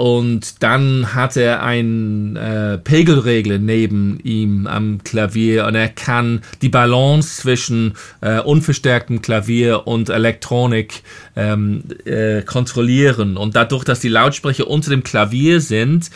und 0.00 0.62
dann 0.62 1.14
hat 1.14 1.36
er 1.36 1.62
ein 1.62 2.34
äh, 2.34 2.78
Pegelregler 2.78 3.58
neben 3.58 4.18
ihm 4.20 4.66
am 4.66 5.04
Klavier 5.04 5.66
und 5.66 5.74
er 5.74 5.90
kann 5.90 6.40
die 6.62 6.70
Balance 6.70 7.42
zwischen 7.42 7.92
äh, 8.22 8.40
unverstärktem 8.40 9.20
Klavier 9.20 9.86
und 9.86 10.08
Elektronik 10.08 11.02
ähm, 11.36 11.82
äh, 12.06 12.40
kontrollieren. 12.40 13.36
Und 13.36 13.56
dadurch, 13.56 13.84
dass 13.84 14.00
die 14.00 14.08
Lautsprecher 14.08 14.68
unter 14.68 14.88
dem 14.88 15.02
Klavier 15.02 15.60
sind, 15.60 16.10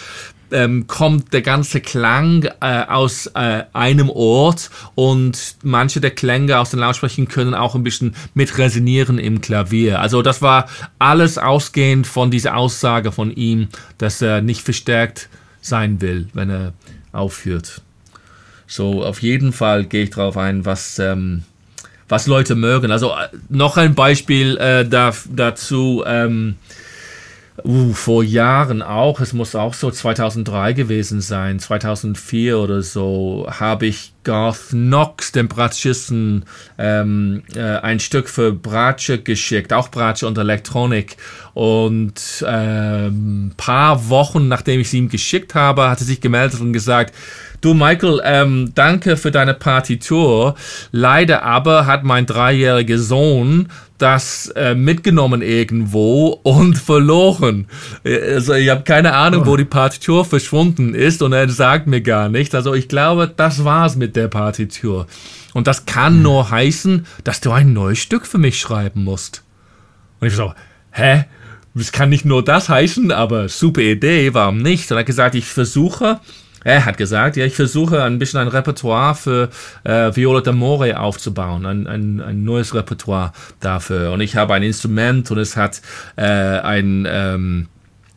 ähm, 0.55 0.87
kommt 0.87 1.33
der 1.33 1.43
ganze 1.43 1.81
Klang 1.81 2.49
äh, 2.61 2.85
aus 2.87 3.27
äh, 3.35 3.64
einem 3.73 4.09
Ort 4.09 4.71
und 4.95 5.57
manche 5.62 6.01
der 6.01 6.12
Klänge 6.12 6.59
aus 6.59 6.71
den 6.71 6.81
Lautsprechern 6.81 7.29
können 7.29 7.55
auch 7.55 7.75
ein 7.75 7.83
bisschen 7.83 8.14
mit 8.33 8.57
resonieren 8.57 9.19
im 9.19 9.40
Klavier. 9.40 10.01
Also 10.01 10.23
das 10.23 10.40
war 10.40 10.69
alles 10.99 11.37
ausgehend 11.37 12.07
von 12.07 12.31
dieser 12.31 12.57
Aussage 12.57 13.12
von 13.12 13.31
ihm, 13.33 13.69
dass 13.99 14.23
er 14.23 14.40
nicht 14.40 14.62
verstärkt 14.62 15.29
sein 15.61 16.01
will, 16.01 16.29
wenn 16.33 16.51
er 16.51 16.73
aufführt. 17.12 17.83
So, 18.67 19.05
auf 19.05 19.21
jeden 19.23 19.53
Fall 19.53 19.85
gehe 19.85 20.05
ich 20.05 20.11
darauf 20.11 20.37
ein, 20.37 20.64
was, 20.64 20.99
ähm, 20.99 21.43
was 22.09 22.27
Leute 22.27 22.55
mögen. 22.55 22.90
Also 22.90 23.11
äh, 23.11 23.29
noch 23.49 23.77
ein 23.77 23.95
Beispiel 23.95 24.57
äh, 24.57 24.88
da, 24.88 25.12
dazu. 25.31 26.05
Ähm, 26.07 26.57
uh, 27.64 27.92
vor 27.92 28.22
Jahren 28.22 28.83
auch, 28.83 29.20
es 29.20 29.33
muss 29.33 29.55
auch 29.55 29.74
so 29.74 29.90
2003 29.90 30.72
gewesen 30.74 31.20
sein, 31.20 31.59
2004 31.59 32.59
oder 32.59 32.83
so, 32.83 33.46
habe 33.50 33.87
ich 33.87 34.12
Garth 34.24 34.70
Knox, 34.70 35.33
dem 35.33 35.48
Bratschisten, 35.48 36.44
ähm, 36.79 37.42
äh, 37.55 37.61
ein 37.61 38.00
Stück 38.00 38.29
für 38.29 38.53
Bratsche 38.53 39.18
geschickt, 39.18 39.72
auch 39.72 39.90
Bratsche 39.90 40.27
und 40.27 40.38
Elektronik. 40.38 41.16
Und 41.53 42.44
ähm, 42.46 43.53
paar 43.57 44.09
Wochen 44.09 44.48
nachdem 44.48 44.81
ich 44.81 44.90
sie 44.90 44.98
ihm 44.98 45.09
geschickt 45.09 45.55
habe, 45.55 45.88
hat 45.88 46.00
er 46.00 46.07
sich 46.07 46.20
gemeldet 46.20 46.61
und 46.61 46.72
gesagt, 46.72 47.14
Du, 47.64 47.72
Michael, 47.72 48.20
ähm, 48.24 48.72
danke 48.74 49.16
für 49.16 49.31
deine 49.31 49.55
Partitur. 49.55 50.55
Leider 50.92 51.44
aber 51.44 51.87
hat 51.87 52.05
mein 52.05 52.27
dreijähriger 52.27 52.98
Sohn 52.98 53.70
das 53.96 54.48
äh, 54.48 54.74
mitgenommen 54.74 55.40
irgendwo 55.40 56.38
und 56.42 56.77
verloren. 56.90 57.66
Also 58.05 58.53
ich 58.53 58.68
habe 58.68 58.83
keine 58.83 59.14
Ahnung, 59.14 59.46
wo 59.46 59.57
die 59.57 59.64
Partitur 59.64 60.27
verschwunden 60.27 60.94
ist 60.94 61.22
und 61.22 61.33
er 61.33 61.48
sagt 61.48 61.87
mir 61.87 62.03
gar 62.03 62.29
nicht. 62.29 62.55
Also 62.55 62.74
ich 62.74 62.87
glaube, 62.87 63.33
das 63.35 63.64
war's 63.64 63.96
mit 63.96 64.14
der 64.14 64.29
Partitur. 64.29 65.07
Und 65.55 65.66
das 65.66 65.87
kann 65.87 66.20
nur 66.20 66.50
heißen, 66.50 67.07
dass 67.24 67.40
du 67.40 67.50
ein 67.50 67.72
neues 67.72 67.98
Stück 67.98 68.27
für 68.27 68.37
mich 68.37 68.61
schreiben 68.61 69.05
musst. 69.05 69.42
Und 70.20 70.29
ich 70.29 70.35
so, 70.35 70.53
hä? 70.90 71.24
Es 71.74 71.92
kann 71.92 72.11
nicht 72.11 72.27
nur 72.27 72.44
das 72.44 72.68
heißen, 72.68 73.11
aber 73.11 73.48
super 73.48 73.81
Idee, 73.81 74.35
warum 74.35 74.59
nicht? 74.59 74.90
Und 74.90 74.98
er 74.98 75.00
hat 75.00 75.07
gesagt, 75.07 75.35
ich 75.35 75.46
versuche 75.46 76.20
er 76.64 76.87
hat 76.87 76.96
gesagt, 76.96 77.37
ja, 77.37 77.44
ich 77.44 77.55
versuche 77.55 78.03
ein 78.03 78.18
bisschen 78.18 78.40
ein 78.40 78.48
Repertoire 78.48 79.14
für 79.14 79.50
äh, 79.85 80.14
Viola 80.16 80.40
d'Amore 80.40 80.94
aufzubauen, 80.94 81.66
ein, 81.66 81.87
ein, 81.87 82.20
ein 82.20 82.42
neues 82.42 82.74
Repertoire 82.74 83.33
dafür. 83.61 84.12
Und 84.12 84.20
ich 84.20 84.37
habe 84.37 84.55
ein 84.55 84.62
Instrument 84.62 85.31
und 85.31 85.38
es 85.38 85.57
hat 85.57 85.83
äh, 86.16 86.22
ein 86.24 87.07
ähm, 87.09 87.68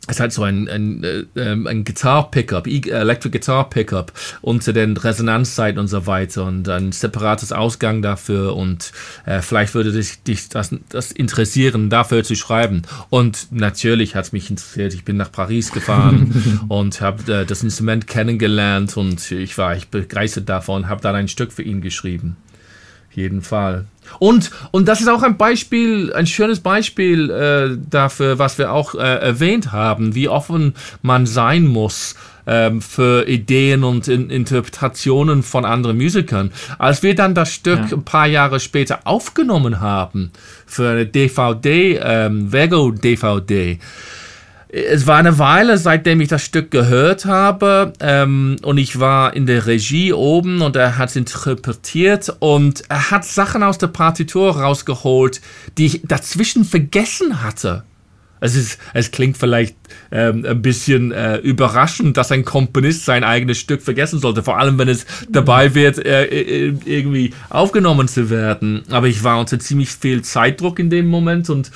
es 0.08 0.20
hat 0.20 0.32
so 0.32 0.44
ein, 0.44 0.68
ein, 0.70 1.04
äh, 1.04 1.26
ähm, 1.36 1.68
ein 1.68 1.84
Guitar-Pickup, 1.84 2.66
Electric 2.68 3.32
Guitar 3.32 3.70
Pickup 3.70 4.14
unter 4.42 4.74
den 4.74 4.96
Resonanzzeiten 4.96 5.80
und 5.80 5.88
so 5.88 6.08
weiter 6.08 6.46
und 6.46 6.68
ein 6.70 6.92
separates 6.94 7.52
Ausgang 7.52 8.02
dafür 8.02 8.56
und 8.56 8.92
äh, 9.26 9.42
vielleicht 9.42 9.74
würde 9.74 9.92
dich, 9.92 10.24
dich 10.24 10.50
das, 10.50 10.74
das 10.90 11.12
interessieren, 11.12 11.90
dafür 11.90 12.24
zu 12.24 12.36
schreiben. 12.36 12.84
Und 13.10 13.48
natürlich 13.52 14.16
hat 14.16 14.26
es 14.26 14.32
mich 14.32 14.50
interessiert. 14.50 14.94
Ich 14.94 15.04
bin 15.04 15.18
nach 15.18 15.32
Paris 15.32 15.72
gefahren 15.72 16.66
und 16.70 17.02
habe 17.02 17.32
äh, 17.32 17.46
das 17.46 17.64
Instrument 17.64 18.08
kennengelernt 18.08 18.96
und 18.96 19.32
ich 19.32 19.58
war 19.58 19.76
ich 19.76 19.90
begeistert 19.90 20.48
davon, 20.48 20.88
habe 20.88 21.02
dann 21.02 21.16
ein 21.16 21.28
Stück 21.28 21.52
für 21.52 21.64
ihn 21.64 21.82
geschrieben. 21.82 22.38
Jeden 23.18 23.42
Fall. 23.42 23.86
Und, 24.20 24.52
und 24.70 24.88
das 24.88 25.02
ist 25.02 25.08
auch 25.08 25.24
ein 25.24 25.38
Beispiel, 25.38 26.14
ein 26.14 26.28
schönes 26.28 26.60
Beispiel 26.60 27.32
äh, 27.32 27.76
dafür, 27.90 28.38
was 28.38 28.60
wir 28.60 28.72
auch 28.72 28.94
äh, 28.94 29.00
erwähnt 29.00 29.72
haben, 29.72 30.14
wie 30.14 30.30
offen 30.30 30.76
man 31.02 31.26
sein 31.26 31.66
muss 31.66 32.14
ähm, 32.46 32.80
für 32.80 33.28
Ideen 33.28 33.84
und 33.84 34.08
in 34.08 34.30
Interpretationen 34.30 35.42
von 35.42 35.66
anderen 35.66 35.98
Musikern. 35.98 36.52
Als 36.78 37.02
wir 37.02 37.16
dann 37.16 37.34
das 37.34 37.52
Stück 37.52 37.90
ja. 37.90 37.98
ein 37.98 38.04
paar 38.04 38.28
Jahre 38.28 38.60
später 38.60 39.00
aufgenommen 39.06 39.80
haben 39.80 40.30
für 40.68 40.90
eine 40.90 41.08
DVD, 41.08 42.00
ähm, 42.00 42.54
Vego 42.54 42.92
DVD, 42.92 43.80
es 44.70 45.08
war 45.08 45.18
eine 45.18 45.40
Weile, 45.40 45.78
seitdem 45.78 46.20
ich 46.20 46.28
das 46.28 46.44
Stück 46.44 46.72
gehört 46.72 47.26
habe, 47.26 47.94
ähm, 48.00 48.58
und 48.64 48.78
ich 48.78 49.00
war 49.00 49.34
in 49.34 49.46
der 49.46 49.66
Regie 49.66 50.12
oben 50.12 50.62
und 50.62 50.76
er 50.76 50.98
hat 50.98 51.10
es 51.10 51.16
interpretiert 51.16 52.36
und 52.40 52.84
er 52.90 53.12
hat 53.12 53.26
Sachen 53.26 53.64
aus 53.64 53.78
der 53.78 53.88
Partitur 53.88 54.58
rausgeholt, 54.58 55.42
die 55.78 55.86
ich 55.86 56.02
dazwischen 56.04 56.66
vergessen 56.66 57.42
hatte. 57.42 57.84
Es, 58.40 58.56
ist, 58.56 58.80
es 58.94 59.10
klingt 59.10 59.38
vielleicht 59.38 59.76
ähm, 60.12 60.46
ein 60.46 60.62
bisschen 60.62 61.12
äh, 61.12 61.38
überraschend, 61.38 62.18
dass 62.18 62.32
ein 62.32 62.46
Komponist 62.46 63.06
sein 63.06 63.24
eigenes 63.24 63.58
Stück 63.58 63.82
vergessen 63.82 64.20
sollte, 64.20 64.44
vor 64.44 64.60
allem 64.60 64.78
wenn 64.78 64.90
es 64.90 65.08
dabei 65.28 65.74
wird, 65.74 65.98
äh, 66.06 66.26
äh 66.26 66.74
irgendwie 66.86 67.34
aufgenommen 67.50 68.08
zu 68.08 68.30
werden. 68.30 68.84
Aber 68.92 69.08
ich 69.08 69.24
war 69.24 69.40
unter 69.40 69.58
ziemlich 69.58 69.90
viel 69.90 70.22
Zeitdruck 70.22 70.78
in 70.78 70.92
dem 70.92 71.08
Moment 71.08 71.50
und 71.50 71.72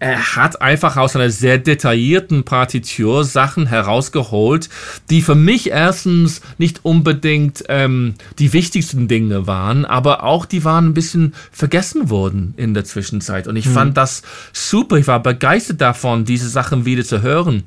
er 0.00 0.36
hat 0.36 0.62
einfach 0.62 0.96
aus 0.96 1.16
einer 1.16 1.30
sehr 1.30 1.58
detaillierten 1.58 2.44
Partitur 2.44 3.24
Sachen 3.24 3.66
herausgeholt, 3.66 4.68
die 5.10 5.22
für 5.22 5.34
mich 5.34 5.70
erstens 5.70 6.40
nicht 6.58 6.84
unbedingt 6.84 7.64
ähm, 7.68 8.14
die 8.38 8.52
wichtigsten 8.52 9.08
Dinge 9.08 9.46
waren, 9.46 9.84
aber 9.84 10.22
auch 10.22 10.46
die 10.46 10.64
waren 10.64 10.86
ein 10.86 10.94
bisschen 10.94 11.34
vergessen 11.50 12.10
worden 12.10 12.54
in 12.56 12.74
der 12.74 12.84
Zwischenzeit. 12.84 13.48
Und 13.48 13.56
ich 13.56 13.66
mhm. 13.66 13.72
fand 13.72 13.96
das 13.96 14.22
super. 14.52 14.96
Ich 14.96 15.06
war 15.06 15.22
begeistert 15.22 15.80
davon, 15.80 16.24
diese 16.24 16.48
Sachen 16.48 16.84
wieder 16.84 17.04
zu 17.04 17.22
hören. 17.22 17.64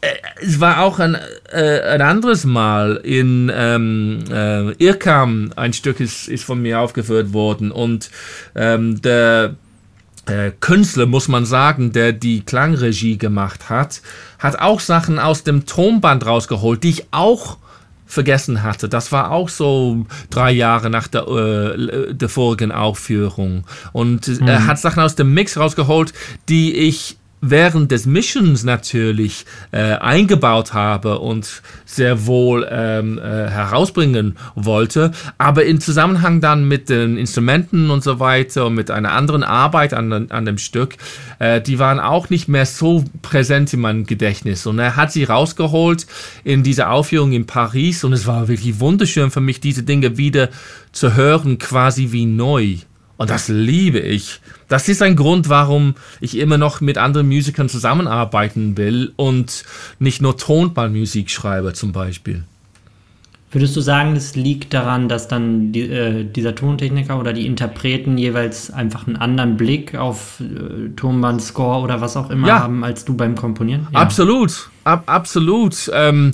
Äh, 0.00 0.14
es 0.40 0.60
war 0.60 0.80
auch 0.80 0.98
ein, 0.98 1.16
äh, 1.50 1.80
ein 1.80 2.02
anderes 2.02 2.44
Mal 2.44 3.00
in 3.02 3.50
ähm, 3.54 4.24
äh, 4.30 4.72
Irkam, 4.84 5.52
ein 5.56 5.72
Stück 5.72 6.00
ist, 6.00 6.28
ist 6.28 6.44
von 6.44 6.60
mir 6.60 6.80
aufgeführt 6.80 7.32
worden 7.32 7.72
und 7.72 8.10
ähm, 8.54 9.00
der 9.02 9.56
Künstler, 10.60 11.06
muss 11.06 11.28
man 11.28 11.44
sagen, 11.44 11.92
der 11.92 12.12
die 12.12 12.40
Klangregie 12.42 13.18
gemacht 13.18 13.68
hat, 13.68 14.00
hat 14.38 14.58
auch 14.58 14.80
Sachen 14.80 15.18
aus 15.18 15.44
dem 15.44 15.66
Tonband 15.66 16.24
rausgeholt, 16.24 16.82
die 16.82 16.90
ich 16.90 17.06
auch 17.10 17.58
vergessen 18.06 18.62
hatte. 18.62 18.88
Das 18.88 19.12
war 19.12 19.30
auch 19.30 19.48
so 19.48 20.06
drei 20.30 20.52
Jahre 20.52 20.90
nach 20.90 21.08
der, 21.08 21.26
äh, 21.26 22.14
der 22.14 22.28
vorigen 22.28 22.72
Aufführung. 22.72 23.64
Und 23.92 24.28
mhm. 24.28 24.46
er 24.46 24.66
hat 24.66 24.78
Sachen 24.78 25.02
aus 25.02 25.14
dem 25.14 25.34
Mix 25.34 25.56
rausgeholt, 25.56 26.12
die 26.48 26.74
ich 26.74 27.16
während 27.50 27.90
des 27.90 28.06
Missions 28.06 28.64
natürlich 28.64 29.46
äh, 29.72 29.94
eingebaut 29.94 30.72
habe 30.72 31.18
und 31.18 31.62
sehr 31.84 32.26
wohl 32.26 32.66
ähm, 32.70 33.18
äh, 33.18 33.22
herausbringen 33.22 34.36
wollte, 34.54 35.12
aber 35.38 35.64
im 35.64 35.80
Zusammenhang 35.80 36.40
dann 36.40 36.66
mit 36.66 36.88
den 36.88 37.16
Instrumenten 37.16 37.90
und 37.90 38.02
so 38.02 38.18
weiter 38.20 38.66
und 38.66 38.74
mit 38.74 38.90
einer 38.90 39.12
anderen 39.12 39.42
Arbeit 39.42 39.94
an, 39.94 40.30
an 40.30 40.44
dem 40.44 40.58
Stück, 40.58 40.96
äh, 41.38 41.60
die 41.60 41.78
waren 41.78 42.00
auch 42.00 42.30
nicht 42.30 42.48
mehr 42.48 42.66
so 42.66 43.04
präsent 43.22 43.72
in 43.72 43.80
meinem 43.80 44.06
Gedächtnis. 44.06 44.66
Und 44.66 44.78
er 44.78 44.96
hat 44.96 45.12
sie 45.12 45.24
rausgeholt 45.24 46.06
in 46.44 46.62
dieser 46.62 46.90
Aufführung 46.90 47.32
in 47.32 47.46
Paris. 47.46 48.04
Und 48.04 48.12
es 48.12 48.26
war 48.26 48.48
wirklich 48.48 48.80
wunderschön 48.80 49.30
für 49.30 49.40
mich, 49.40 49.60
diese 49.60 49.82
Dinge 49.82 50.16
wieder 50.16 50.48
zu 50.92 51.14
hören, 51.14 51.58
quasi 51.58 52.12
wie 52.12 52.26
neu. 52.26 52.76
Und 53.16 53.30
das 53.30 53.48
liebe 53.48 54.00
ich. 54.00 54.40
Das 54.68 54.88
ist 54.88 55.02
ein 55.02 55.14
Grund, 55.14 55.48
warum 55.48 55.94
ich 56.20 56.36
immer 56.36 56.58
noch 56.58 56.80
mit 56.80 56.98
anderen 56.98 57.28
Musikern 57.28 57.68
zusammenarbeiten 57.68 58.76
will 58.76 59.12
und 59.16 59.64
nicht 59.98 60.20
nur 60.20 60.36
Tonballmusik 60.36 61.30
schreibe 61.30 61.74
zum 61.74 61.92
Beispiel. 61.92 62.44
Würdest 63.54 63.76
du 63.76 63.80
sagen, 63.80 64.16
es 64.16 64.34
liegt 64.34 64.74
daran, 64.74 65.08
dass 65.08 65.28
dann 65.28 65.70
die, 65.70 65.82
äh, 65.82 66.24
dieser 66.24 66.56
Tontechniker 66.56 67.20
oder 67.20 67.32
die 67.32 67.46
Interpreten 67.46 68.18
jeweils 68.18 68.72
einfach 68.72 69.06
einen 69.06 69.14
anderen 69.14 69.56
Blick 69.56 69.94
auf 69.94 70.40
äh, 70.40 70.88
Tonbandscore 70.96 71.80
oder 71.80 72.00
was 72.00 72.16
auch 72.16 72.30
immer 72.30 72.48
ja. 72.48 72.58
haben 72.58 72.82
als 72.82 73.04
du 73.04 73.14
beim 73.14 73.36
Komponieren? 73.36 73.86
Ja. 73.92 74.00
Absolut, 74.00 74.70
Ab, 74.82 75.04
absolut. 75.06 75.88
Ähm, 75.94 76.32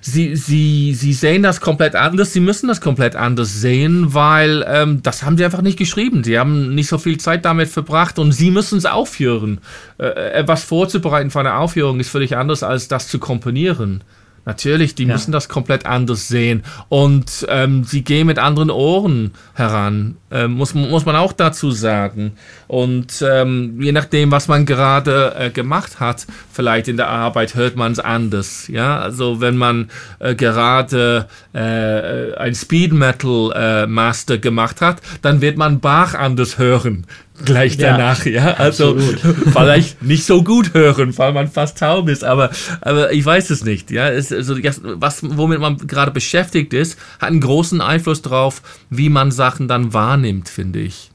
sie, 0.00 0.36
sie, 0.36 0.94
sie 0.94 1.12
sehen 1.12 1.42
das 1.42 1.60
komplett 1.60 1.94
anders, 1.94 2.32
sie 2.32 2.40
müssen 2.40 2.68
das 2.68 2.80
komplett 2.80 3.16
anders 3.16 3.60
sehen, 3.60 4.14
weil 4.14 4.64
ähm, 4.68 5.02
das 5.02 5.22
haben 5.22 5.36
sie 5.36 5.44
einfach 5.44 5.62
nicht 5.62 5.78
geschrieben. 5.78 6.24
Sie 6.24 6.38
haben 6.38 6.74
nicht 6.74 6.88
so 6.88 6.98
viel 6.98 7.18
Zeit 7.18 7.44
damit 7.44 7.68
verbracht 7.68 8.18
und 8.18 8.32
sie 8.32 8.50
müssen 8.50 8.78
es 8.78 8.86
aufführen. 8.86 9.60
Äh, 9.98 10.32
etwas 10.32 10.64
vorzubereiten 10.64 11.30
für 11.30 11.40
eine 11.40 11.54
Aufführung 11.54 12.00
ist 12.00 12.10
völlig 12.10 12.36
anders 12.36 12.62
als 12.62 12.88
das 12.88 13.08
zu 13.08 13.18
komponieren. 13.18 14.02
Natürlich, 14.48 14.94
die 14.94 15.04
ja. 15.04 15.12
müssen 15.12 15.30
das 15.30 15.50
komplett 15.50 15.84
anders 15.84 16.26
sehen. 16.26 16.62
Und 16.88 17.46
ähm, 17.50 17.84
sie 17.84 18.02
gehen 18.02 18.26
mit 18.26 18.38
anderen 18.38 18.70
Ohren 18.70 19.32
heran, 19.52 20.16
äh, 20.30 20.48
muss, 20.48 20.72
muss 20.72 21.04
man 21.04 21.16
auch 21.16 21.34
dazu 21.34 21.70
sagen. 21.70 22.32
Und 22.66 23.22
ähm, 23.22 23.78
je 23.78 23.92
nachdem, 23.92 24.30
was 24.30 24.48
man 24.48 24.64
gerade 24.64 25.34
äh, 25.38 25.50
gemacht 25.50 26.00
hat, 26.00 26.26
vielleicht 26.50 26.88
in 26.88 26.96
der 26.96 27.08
Arbeit, 27.08 27.56
hört 27.56 27.76
man 27.76 27.92
es 27.92 27.98
anders. 27.98 28.68
Ja, 28.68 28.98
also 28.98 29.42
wenn 29.42 29.58
man 29.58 29.90
äh, 30.18 30.34
gerade 30.34 31.28
äh, 31.52 32.34
ein 32.36 32.54
Speed 32.54 32.94
Metal 32.94 33.52
äh, 33.54 33.86
Master 33.86 34.38
gemacht 34.38 34.80
hat, 34.80 35.02
dann 35.20 35.42
wird 35.42 35.58
man 35.58 35.80
Bach 35.80 36.14
anders 36.14 36.56
hören 36.56 37.04
gleich 37.44 37.76
danach, 37.76 38.24
ja. 38.26 38.32
ja? 38.32 38.52
Also 38.54 38.96
vielleicht 39.52 40.02
nicht 40.02 40.24
so 40.24 40.42
gut 40.42 40.74
hören, 40.74 41.16
weil 41.18 41.32
man 41.32 41.48
fast 41.48 41.78
taub 41.78 42.08
ist, 42.08 42.24
aber, 42.24 42.50
aber 42.80 43.12
ich 43.12 43.24
weiß 43.24 43.50
es 43.50 43.64
nicht. 43.64 43.90
Ja, 43.90 44.08
es, 44.08 44.32
also 44.32 44.56
was, 44.56 45.20
womit 45.22 45.60
man 45.60 45.76
gerade 45.78 46.10
beschäftigt 46.10 46.74
ist, 46.74 46.98
hat 47.20 47.30
einen 47.30 47.40
großen 47.40 47.80
Einfluss 47.80 48.22
darauf, 48.22 48.62
wie 48.90 49.08
man 49.08 49.30
Sachen 49.30 49.68
dann 49.68 49.92
wahrnimmt, 49.92 50.48
finde 50.48 50.80
ich. 50.80 51.10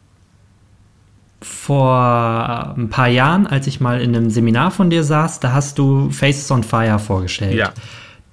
Vor 1.42 2.74
ein 2.78 2.90
paar 2.90 3.10
Jahren, 3.10 3.48
als 3.48 3.68
ich 3.68 3.82
mal 3.82 4.02
in 4.02 4.16
einem 4.16 4.30
Seminar 4.30 4.72
von 4.72 4.90
dir 4.90 5.04
saß, 5.04 5.42
da 5.42 5.52
hast 5.52 5.78
du 5.78 6.10
Faces 6.10 6.50
on 6.52 6.64
Fire 6.64 7.00
vorgestellt. 7.00 7.56
Ja. 7.56 7.74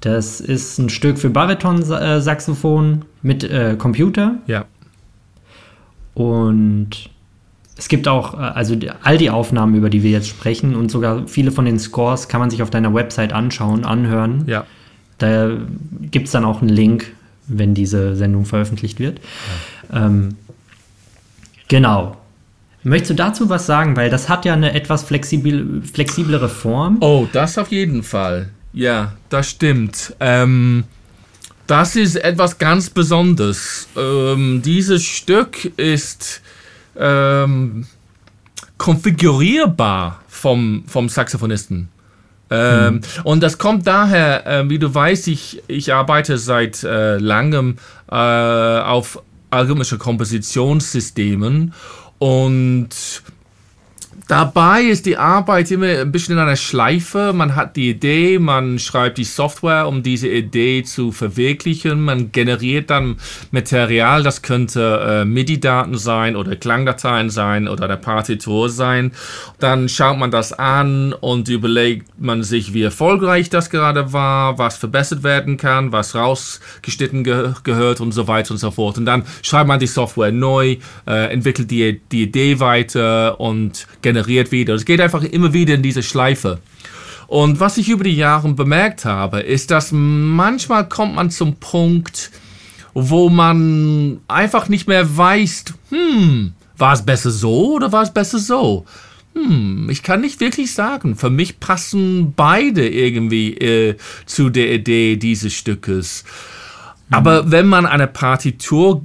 Das 0.01 0.41
ist 0.41 0.79
ein 0.79 0.89
Stück 0.89 1.19
für 1.19 1.29
Bariton-Saxophon 1.29 3.05
mit 3.23 3.45
äh, 3.45 3.77
Computer. 3.77 4.37
Ja. 4.47 4.65
Und 6.15 7.11
es 7.81 7.89
gibt 7.89 8.09
auch, 8.09 8.35
äh, 8.35 8.43
also 8.43 8.77
all 9.03 9.17
die 9.17 9.31
Aufnahmen, 9.31 9.75
über 9.75 9.89
die 9.89 10.03
wir 10.03 10.11
jetzt 10.11 10.29
sprechen 10.29 10.77
und 10.77 10.91
sogar 10.91 11.27
viele 11.27 11.51
von 11.51 11.65
den 11.65 11.79
Scores 11.79 12.29
kann 12.29 12.39
man 12.39 12.51
sich 12.51 12.63
auf 12.63 12.69
deiner 12.69 12.93
Website 12.93 13.33
anschauen, 13.33 13.87
anhören. 13.87 14.45
Ja. 14.47 14.67
Da 15.17 15.51
gibt 16.11 16.27
es 16.27 16.33
dann 16.33 16.45
auch 16.45 16.61
einen 16.61 16.69
Link, 16.69 17.11
wenn 17.47 17.73
diese 17.73 18.17
Sendung 18.17 18.45
veröffentlicht 18.45 19.01
wird. 19.01 19.19
Ja. 19.91 20.07
Ähm, 20.07 20.37
genau. 21.69 22.19
Möchtest 22.83 23.13
du 23.13 23.15
dazu 23.15 23.49
was 23.49 23.65
sagen? 23.65 23.97
Weil 23.97 24.11
das 24.11 24.29
hat 24.29 24.45
ja 24.45 24.53
eine 24.53 24.75
etwas 24.75 25.03
flexibel, 25.03 25.83
flexiblere 25.83 26.51
Form. 26.51 26.99
Oh, 27.01 27.27
das 27.33 27.57
auf 27.57 27.71
jeden 27.71 28.03
Fall. 28.03 28.51
Ja, 28.75 29.15
das 29.31 29.49
stimmt. 29.49 30.15
Ähm, 30.21 30.85
das 31.67 31.97
ist 31.97 32.17
etwas 32.17 32.59
ganz 32.59 32.91
Besonderes. 32.91 33.89
Ähm, 33.97 34.61
dieses 34.63 35.03
Stück 35.03 35.65
ist 35.79 36.43
ähm, 36.97 37.87
konfigurierbar 38.79 40.21
vom, 40.29 40.85
vom 40.87 41.09
Saxophonisten. 41.09 41.89
Ähm, 42.51 42.95
hm. 42.95 43.01
Und 43.25 43.43
das 43.43 43.59
kommt 43.59 43.87
daher, 43.87 44.47
äh, 44.47 44.69
wie 44.69 44.79
du 44.79 44.93
weißt, 44.93 45.29
ich, 45.29 45.63
ich 45.69 45.95
arbeite 45.95 46.37
seit 46.39 46.83
äh, 46.83 47.17
langem 47.19 47.77
äh, 48.11 48.15
auf 48.15 49.23
algorithmische 49.51 49.99
Kompositionssystemen 49.99 51.75
und 52.19 52.89
Dabei 54.29 54.83
ist 54.83 55.07
die 55.07 55.17
Arbeit 55.17 55.71
immer 55.71 55.87
ein 55.87 56.13
bisschen 56.13 56.35
in 56.37 56.41
einer 56.41 56.57
Schleife. 56.57 57.33
Man 57.35 57.57
hat 57.57 57.77
die 57.77 57.91
Idee, 57.91 58.39
man 58.39 58.79
schreibt 58.79 59.19
die 59.19 59.25
Software, 59.25 59.89
um 59.89 60.03
diese 60.03 60.29
Idee 60.29 60.83
zu 60.83 61.13
verwirklichen. 61.13 62.01
Man 62.01 62.31
generiert 62.31 62.91
dann 62.91 63.17
Material, 63.51 64.23
das 64.23 64.43
könnte 64.43 65.01
äh, 65.05 65.25
MIDI-Daten 65.25 65.97
sein 65.99 66.37
oder 66.37 66.57
Klangdateien 66.57 67.31
sein 67.31 67.67
oder 67.67 67.85
eine 67.85 67.97
Partitur 67.97 68.69
sein. 68.69 69.13
Dann 69.59 69.89
schaut 69.89 70.19
man 70.19 70.31
das 70.31 70.53
an 70.53 71.13
und 71.13 71.49
überlegt 71.49 72.07
man 72.19 72.43
sich, 72.43 72.75
wie 72.75 72.83
erfolgreich 72.83 73.51
das 73.51 73.71
gerade 73.71 74.13
war, 74.13 74.59
was 74.59 74.77
verbessert 74.77 75.23
werden 75.23 75.57
kann, 75.57 75.93
was 75.93 76.15
rausgeschnitten 76.15 77.25
ge 77.25 77.53
gehört 77.65 78.01
und 78.01 78.13
so 78.13 78.29
weiter 78.29 78.53
und 78.53 78.59
so 78.59 78.71
fort. 78.71 78.99
Und 78.99 79.07
dann 79.07 79.25
schreibt 79.43 79.67
man 79.67 79.81
die 79.81 79.87
Software 79.87 80.33
neu, 80.33 80.77
äh, 81.07 81.33
entwickelt 81.33 81.71
die, 81.71 82.01
die 82.13 82.23
Idee 82.23 82.61
weiter 82.61 83.41
und 83.41 83.87
generiert 84.03 84.10
generiert 84.11 84.51
wieder. 84.51 84.75
Es 84.75 84.85
geht 84.85 85.01
einfach 85.01 85.23
immer 85.23 85.53
wieder 85.53 85.75
in 85.75 85.83
diese 85.83 86.03
Schleife. 86.03 86.59
Und 87.29 87.61
was 87.61 87.79
ich 87.79 87.89
über 87.89 88.03
die 88.03 88.17
Jahre 88.17 88.53
bemerkt 88.55 89.05
habe, 89.05 89.41
ist, 89.41 89.71
dass 89.71 89.93
manchmal 89.93 90.89
kommt 90.89 91.15
man 91.15 91.31
zum 91.31 91.57
Punkt, 91.57 92.33
wo 92.93 93.29
man 93.29 94.19
einfach 94.27 94.69
nicht 94.69 94.89
mehr 94.89 95.17
weiß, 95.17 95.67
hm, 95.91 96.55
war 96.77 96.95
es 96.95 97.03
besser 97.03 97.31
so 97.31 97.77
oder 97.77 97.93
war 97.93 98.03
es 98.03 98.13
besser 98.13 98.41
so? 98.41 98.85
Hm, 99.35 99.89
ich 99.91 100.03
kann 100.03 100.23
nicht 100.23 100.41
wirklich 100.41 100.75
sagen. 100.75 101.15
Für 101.15 101.31
mich 101.31 101.61
passen 101.61 102.33
beide 102.35 102.89
irgendwie 102.89 103.55
äh, 103.55 103.97
zu 104.27 104.51
der 104.51 104.73
Idee 104.75 105.15
dieses 105.15 105.53
Stückes. 105.53 106.25
Mhm. 107.11 107.15
Aber 107.15 107.51
wenn 107.53 107.69
man 107.69 107.87
eine 107.87 108.09
Partitur, 108.09 109.05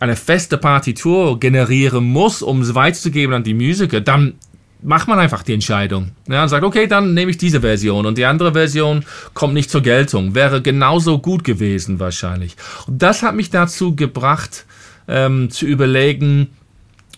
eine 0.00 0.16
feste 0.16 0.58
Partitur 0.58 1.40
generieren 1.40 2.04
muss, 2.04 2.42
um 2.42 2.62
es 2.62 2.74
weiterzugeben 2.74 3.34
an 3.34 3.44
die 3.44 3.54
Musiker, 3.54 4.00
dann 4.00 4.34
macht 4.82 5.08
man 5.08 5.18
einfach 5.18 5.42
die 5.42 5.54
Entscheidung. 5.54 6.12
Ja, 6.28 6.42
und 6.42 6.48
sagt, 6.48 6.64
okay, 6.64 6.86
dann 6.86 7.14
nehme 7.14 7.30
ich 7.30 7.38
diese 7.38 7.60
Version 7.60 8.06
und 8.06 8.16
die 8.16 8.24
andere 8.24 8.52
Version 8.52 9.04
kommt 9.34 9.54
nicht 9.54 9.70
zur 9.70 9.82
Geltung. 9.82 10.34
Wäre 10.34 10.62
genauso 10.62 11.18
gut 11.18 11.44
gewesen 11.44 11.98
wahrscheinlich. 11.98 12.56
Und 12.86 13.02
das 13.02 13.22
hat 13.22 13.34
mich 13.34 13.50
dazu 13.50 13.96
gebracht, 13.96 14.66
ähm, 15.08 15.50
zu 15.50 15.66
überlegen, 15.66 16.48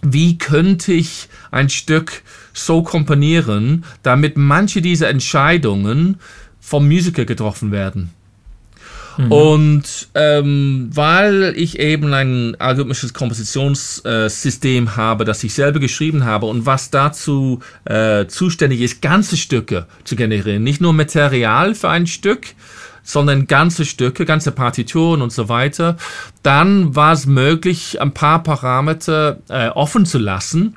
wie 0.03 0.39
könnte 0.39 0.93
ich 0.93 1.29
ein 1.51 1.69
Stück 1.69 2.23
so 2.55 2.83
komponieren, 2.83 3.85
damit 4.03 4.37
manche 4.37 4.81
dieser 4.81 5.11
Entscheidungen 5.11 6.17
vom 6.61 6.87
Musiker 6.87 7.25
getroffen 7.25 7.73
werden. 7.73 8.11
Mhm. 9.21 9.33
Und 9.33 10.09
ähm, 10.15 10.91
weil 10.95 11.53
ich 11.57 11.79
eben 11.79 12.13
ein 12.15 12.57
algorithmisches 12.59 13.13
Kompositionssystem 13.13 14.87
äh, 14.87 14.91
habe, 14.91 15.25
das 15.25 15.45
ich 15.45 15.53
selber 15.53 15.79
geschrieben 15.79 16.25
habe 16.25 16.47
und 16.47 16.65
was 16.65 16.91
dazu 16.91 17.61
äh, 17.85 18.27
zuständig 18.27 18.81
ist, 18.81 19.03
ganze 19.03 19.37
Stücke 19.37 19.87
zu 20.05 20.17
generieren, 20.17 20.63
nicht 20.63 20.81
nur 20.81 20.95
Material 20.95 21.75
für 21.75 21.91
ein 21.91 22.07
Stück, 22.07 22.47
sondern 23.03 23.47
ganze 23.47 23.85
Stücke, 23.85 24.25
ganze 24.25 24.53
Partituren 24.53 25.21
und 25.21 25.33
so 25.33 25.49
weiter, 25.49 25.97
dann 26.43 26.95
war 26.95 27.13
es 27.13 27.27
möglich, 27.27 28.01
ein 28.01 28.13
paar 28.13 28.43
Parameter 28.43 29.39
äh, 29.49 29.69
offen 29.69 30.07
zu 30.07 30.19
lassen 30.19 30.77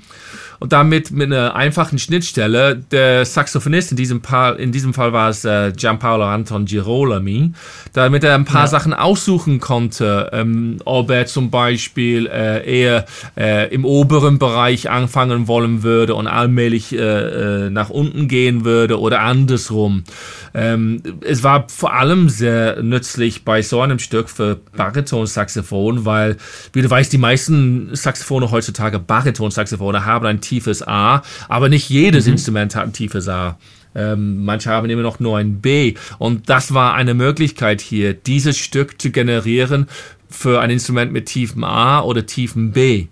und 0.63 0.71
damit 0.71 1.11
mit 1.11 1.29
einer 1.29 1.57
einfachen 1.57 1.99
Schnittstelle 1.99 2.77
der 2.77 3.25
Saxophonist, 3.25 3.91
in 3.91 3.97
diesem, 3.97 4.23
Fall, 4.23 4.55
in 4.55 4.71
diesem 4.71 4.93
Fall 4.93 5.11
war 5.11 5.27
es 5.29 5.43
äh, 5.43 5.73
Gianpaolo 5.75 6.23
Anton 6.23 6.63
Girolami, 6.63 7.51
damit 7.91 8.23
er 8.23 8.35
ein 8.35 8.45
paar 8.45 8.61
ja. 8.61 8.67
Sachen 8.67 8.93
aussuchen 8.93 9.59
konnte, 9.59 10.29
ähm, 10.31 10.77
ob 10.85 11.11
er 11.11 11.25
zum 11.25 11.51
Beispiel 11.51 12.27
äh, 12.27 12.65
eher 12.65 13.05
äh, 13.35 13.73
im 13.73 13.83
oberen 13.83 14.39
Bereich 14.39 14.89
anfangen 14.89 15.49
wollen 15.49 15.83
würde 15.83 16.15
und 16.15 16.27
allmählich 16.27 16.93
äh, 16.93 17.65
äh, 17.65 17.69
nach 17.69 17.89
unten 17.89 18.29
gehen 18.29 18.63
würde 18.63 19.01
oder 19.01 19.19
andersrum. 19.19 20.05
Ähm, 20.53 21.01
es 21.21 21.43
war 21.43 21.67
vor 21.67 21.93
allem 21.93 22.29
sehr 22.29 22.81
nützlich 22.81 23.43
bei 23.43 23.61
so 23.61 23.81
einem 23.81 23.99
Stück 23.99 24.29
für 24.29 24.61
Baritonsaxophon, 24.77 26.05
weil, 26.05 26.37
wie 26.71 26.81
du 26.81 26.89
weißt, 26.89 27.11
die 27.11 27.17
meisten 27.17 27.89
Saxophone 27.93 28.49
heutzutage, 28.49 28.99
Baritonsaxophone, 28.99 30.05
haben 30.05 30.25
ein 30.25 30.39
tiefes 30.53 30.87
A, 30.87 31.23
aber 31.49 31.69
nicht 31.69 31.89
jedes 31.89 32.25
mhm. 32.25 32.33
Instrument 32.33 32.75
hat 32.75 32.83
ein 32.83 32.93
tiefes 32.93 33.27
A. 33.27 33.57
Ähm, 33.95 34.43
manche 34.45 34.69
haben 34.69 34.89
immer 34.89 35.01
noch 35.01 35.19
nur 35.19 35.37
ein 35.37 35.61
B. 35.61 35.95
Und 36.19 36.49
das 36.49 36.73
war 36.73 36.93
eine 36.93 37.13
Möglichkeit 37.13 37.81
hier, 37.81 38.13
dieses 38.13 38.57
Stück 38.57 39.01
zu 39.01 39.11
generieren 39.11 39.87
für 40.29 40.61
ein 40.61 40.69
Instrument 40.69 41.11
mit 41.11 41.27
tiefem 41.27 41.63
A 41.63 42.01
oder 42.01 42.25
tiefem 42.25 42.71
B. 42.71 43.07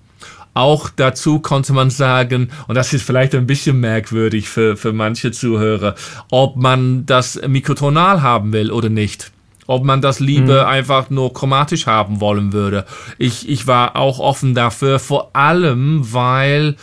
Auch 0.53 0.89
dazu 0.89 1.39
konnte 1.39 1.71
man 1.71 1.89
sagen, 1.89 2.49
und 2.67 2.75
das 2.75 2.93
ist 2.93 3.03
vielleicht 3.03 3.33
ein 3.35 3.47
bisschen 3.47 3.79
merkwürdig 3.79 4.49
für, 4.49 4.75
für 4.75 4.91
manche 4.91 5.31
Zuhörer, 5.31 5.95
ob 6.29 6.57
man 6.57 7.05
das 7.05 7.39
mikrotonal 7.47 8.21
haben 8.21 8.51
will 8.51 8.71
oder 8.71 8.89
nicht 8.89 9.31
ob 9.67 9.85
man 9.85 10.01
das 10.01 10.19
lieber 10.19 10.63
mhm. 10.63 10.69
einfach 10.69 11.09
nur 11.09 11.33
chromatisch 11.33 11.87
haben 11.87 12.19
wollen 12.19 12.51
würde. 12.51 12.85
Ich, 13.17 13.47
ich 13.47 13.67
war 13.67 13.95
auch 13.95 14.19
offen 14.19 14.53
dafür, 14.53 14.99
vor 14.99 15.33
allem 15.33 16.01
weil 16.11 16.75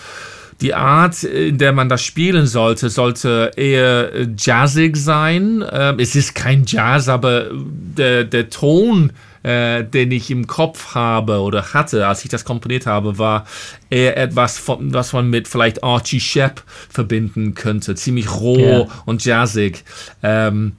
die 0.60 0.74
Art, 0.74 1.22
in 1.22 1.58
der 1.58 1.72
man 1.72 1.88
das 1.88 2.02
spielen 2.02 2.46
sollte, 2.46 2.90
sollte 2.90 3.52
eher 3.56 4.10
jazzig 4.36 4.96
sein. 4.96 5.64
Ähm, 5.70 5.96
es 5.98 6.16
ist 6.16 6.34
kein 6.34 6.64
Jazz, 6.66 7.08
aber 7.08 7.46
der, 7.52 8.24
der 8.24 8.50
Ton 8.50 9.12
äh, 9.42 9.84
den 9.84 10.10
ich 10.10 10.30
im 10.30 10.46
Kopf 10.46 10.94
habe 10.94 11.40
oder 11.40 11.72
hatte, 11.72 12.06
als 12.06 12.24
ich 12.24 12.30
das 12.30 12.44
komponiert 12.44 12.86
habe, 12.86 13.18
war 13.18 13.46
eher 13.88 14.16
etwas, 14.16 14.58
von, 14.58 14.92
was 14.92 15.12
man 15.12 15.30
mit 15.30 15.48
vielleicht 15.48 15.84
Archie 15.84 16.20
Shepp 16.20 16.62
verbinden 16.90 17.54
könnte. 17.54 17.94
Ziemlich 17.94 18.30
roh 18.30 18.58
yeah. 18.58 18.88
und 19.06 19.24
jazzig. 19.24 19.84
Ähm, 20.22 20.72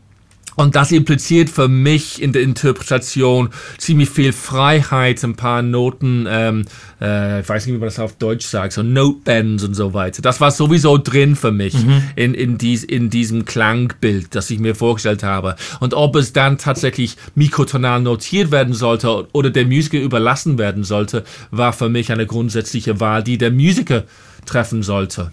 und 0.60 0.76
das 0.76 0.92
impliziert 0.92 1.50
für 1.50 1.70
mich 1.70 2.22
in 2.22 2.34
der 2.34 2.42
Interpretation 2.42 3.50
ziemlich 3.78 4.10
viel 4.10 4.34
Freiheit, 4.34 5.24
ein 5.24 5.38
paar 5.38 5.62
Noten, 5.62 6.28
ähm, 6.30 6.66
äh, 7.00 7.40
ich 7.40 7.48
weiß 7.48 7.66
nicht, 7.66 7.76
wie 7.76 7.80
man 7.80 7.88
das 7.88 7.98
auf 7.98 8.18
Deutsch 8.18 8.46
sagt, 8.46 8.74
so 8.74 8.84
Notebends 8.84 9.64
und 9.64 9.74
so 9.74 9.94
weiter. 9.94 10.22
Das 10.22 10.42
war 10.42 10.52
sowieso 10.52 10.98
drin 10.98 11.38
für 11.38 11.54
mich 11.54 11.76
mhm. 11.76 12.04
in, 12.18 12.34
in, 12.34 12.58
dies, 12.58 12.84
in 12.84 13.10
diesem 13.10 13.46
Klangbild, 13.46 14.36
das 14.36 14.50
ich 14.50 14.60
mir 14.60 14.76
vorgestellt 14.76 15.24
habe. 15.24 15.56
Und 15.80 15.94
ob 15.94 16.18
es 16.18 16.34
dann 16.34 16.58
tatsächlich 16.58 17.16
mikrotonal 17.36 18.02
notiert 18.02 18.52
werden 18.52 18.74
sollte 18.74 19.30
oder 19.32 19.52
der 19.52 19.66
Musiker 19.66 20.00
überlassen 20.00 20.58
werden 20.58 20.84
sollte, 20.84 21.24
war 21.52 21.72
für 21.72 21.88
mich 21.88 22.12
eine 22.12 22.26
grundsätzliche 22.26 23.00
Wahl, 23.00 23.24
die 23.24 23.38
der 23.38 23.52
Musiker 23.52 24.04
treffen 24.46 24.84
sollte. 24.84 25.32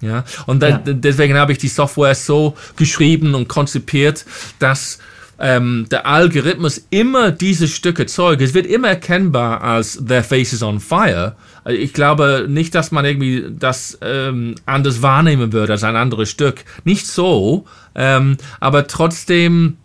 Ja, 0.00 0.24
und 0.46 0.62
ja. 0.62 0.78
deswegen 0.78 1.36
habe 1.36 1.52
ich 1.52 1.58
die 1.58 1.68
Software 1.68 2.14
so 2.14 2.56
geschrieben 2.76 3.34
und 3.34 3.48
konzipiert, 3.48 4.24
dass 4.58 4.98
ähm, 5.40 5.86
der 5.90 6.06
Algorithmus 6.06 6.86
immer 6.90 7.32
diese 7.32 7.66
Stücke 7.66 8.06
zeugt. 8.06 8.42
Es 8.42 8.54
wird 8.54 8.66
immer 8.66 8.88
erkennbar 8.88 9.62
als 9.62 10.02
Their 10.06 10.22
Face 10.22 10.52
is 10.52 10.62
on 10.62 10.80
Fire. 10.80 11.34
Also 11.64 11.78
ich 11.78 11.92
glaube 11.92 12.46
nicht, 12.48 12.74
dass 12.74 12.92
man 12.92 13.04
irgendwie 13.04 13.46
das 13.50 13.98
ähm, 14.02 14.54
anders 14.66 15.02
wahrnehmen 15.02 15.52
würde 15.52 15.72
als 15.72 15.84
ein 15.84 15.96
anderes 15.96 16.30
Stück. 16.30 16.64
Nicht 16.84 17.06
so, 17.06 17.64
ähm, 17.94 18.36
aber 18.60 18.86
trotzdem 18.86 19.78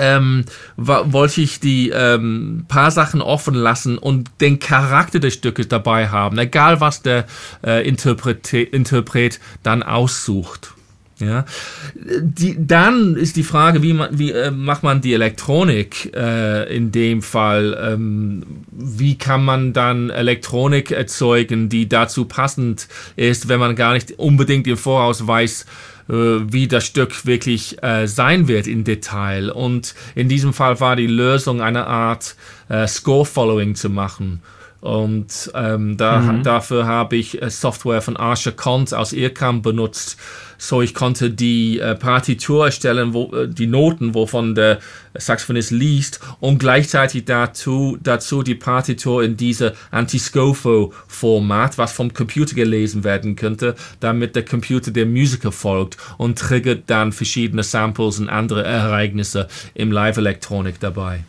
ähm, 0.00 0.44
wollte 0.76 1.40
ich 1.40 1.60
die 1.60 1.90
ähm, 1.90 2.64
paar 2.68 2.90
Sachen 2.90 3.22
offen 3.22 3.54
lassen 3.54 3.98
und 3.98 4.30
den 4.40 4.58
Charakter 4.58 5.18
des 5.18 5.34
Stückes 5.34 5.68
dabei 5.68 6.08
haben, 6.08 6.38
egal 6.38 6.80
was 6.80 7.02
der 7.02 7.26
äh, 7.64 7.86
Interpret, 7.86 8.52
Interpret 8.52 9.40
dann 9.62 9.82
aussucht. 9.82 10.72
Ja, 11.18 11.46
die, 11.94 12.56
dann 12.58 13.16
ist 13.16 13.36
die 13.36 13.42
Frage, 13.42 13.82
wie, 13.82 13.94
man, 13.94 14.18
wie 14.18 14.32
äh, 14.32 14.50
macht 14.50 14.82
man 14.82 15.00
die 15.00 15.14
Elektronik 15.14 16.14
äh, 16.14 16.76
in 16.76 16.92
dem 16.92 17.22
Fall? 17.22 17.74
Ähm, 17.80 18.42
wie 18.70 19.16
kann 19.16 19.42
man 19.42 19.72
dann 19.72 20.10
Elektronik 20.10 20.90
erzeugen, 20.90 21.70
die 21.70 21.88
dazu 21.88 22.26
passend 22.26 22.88
ist, 23.16 23.48
wenn 23.48 23.60
man 23.60 23.76
gar 23.76 23.94
nicht 23.94 24.18
unbedingt 24.18 24.66
im 24.66 24.76
Voraus 24.76 25.26
weiß, 25.26 25.64
wie 26.08 26.68
das 26.68 26.84
Stück 26.84 27.26
wirklich 27.26 27.82
äh, 27.82 28.06
sein 28.06 28.48
wird 28.48 28.66
im 28.66 28.84
Detail. 28.84 29.50
Und 29.50 29.94
in 30.14 30.28
diesem 30.28 30.52
Fall 30.52 30.78
war 30.80 30.96
die 30.96 31.06
Lösung 31.06 31.60
eine 31.60 31.86
Art 31.86 32.36
äh, 32.68 32.86
Score-Following 32.86 33.74
zu 33.74 33.90
machen. 33.90 34.42
Und 34.80 35.50
ähm, 35.54 35.96
da, 35.96 36.20
mhm. 36.20 36.42
dafür 36.44 36.86
habe 36.86 37.16
ich 37.16 37.42
äh, 37.42 37.50
Software 37.50 38.02
von 38.02 38.16
Archer 38.16 38.52
Kont 38.52 38.94
aus 38.94 39.12
IRCAM 39.12 39.62
benutzt, 39.62 40.16
so 40.58 40.82
ich 40.82 40.94
konnte 40.94 41.30
die 41.30 41.78
äh, 41.78 41.94
Partitur 41.94 42.66
erstellen, 42.66 43.12
wo, 43.12 43.32
äh, 43.34 43.48
die 43.48 43.66
Noten, 43.66 44.14
wovon 44.14 44.54
der 44.54 44.78
Saxophonist 45.14 45.70
liest 45.70 46.20
und 46.40 46.58
gleichzeitig 46.58 47.24
dazu, 47.24 47.98
dazu 48.02 48.42
die 48.42 48.54
Partitur 48.54 49.22
in 49.22 49.36
diese 49.36 49.74
Anti-Scofo-Format, 49.90 51.78
was 51.78 51.92
vom 51.92 52.12
Computer 52.12 52.54
gelesen 52.54 53.04
werden 53.04 53.36
könnte, 53.36 53.74
damit 54.00 54.36
der 54.36 54.44
Computer 54.44 54.90
dem 54.90 55.12
Musiker 55.12 55.52
folgt 55.52 55.96
und 56.18 56.38
triggert 56.38 56.84
dann 56.86 57.12
verschiedene 57.12 57.62
Samples 57.62 58.18
und 58.18 58.28
andere 58.28 58.64
Ereignisse 58.64 59.48
im 59.74 59.92
Live-Elektronik 59.92 60.80
dabei. 60.80 61.24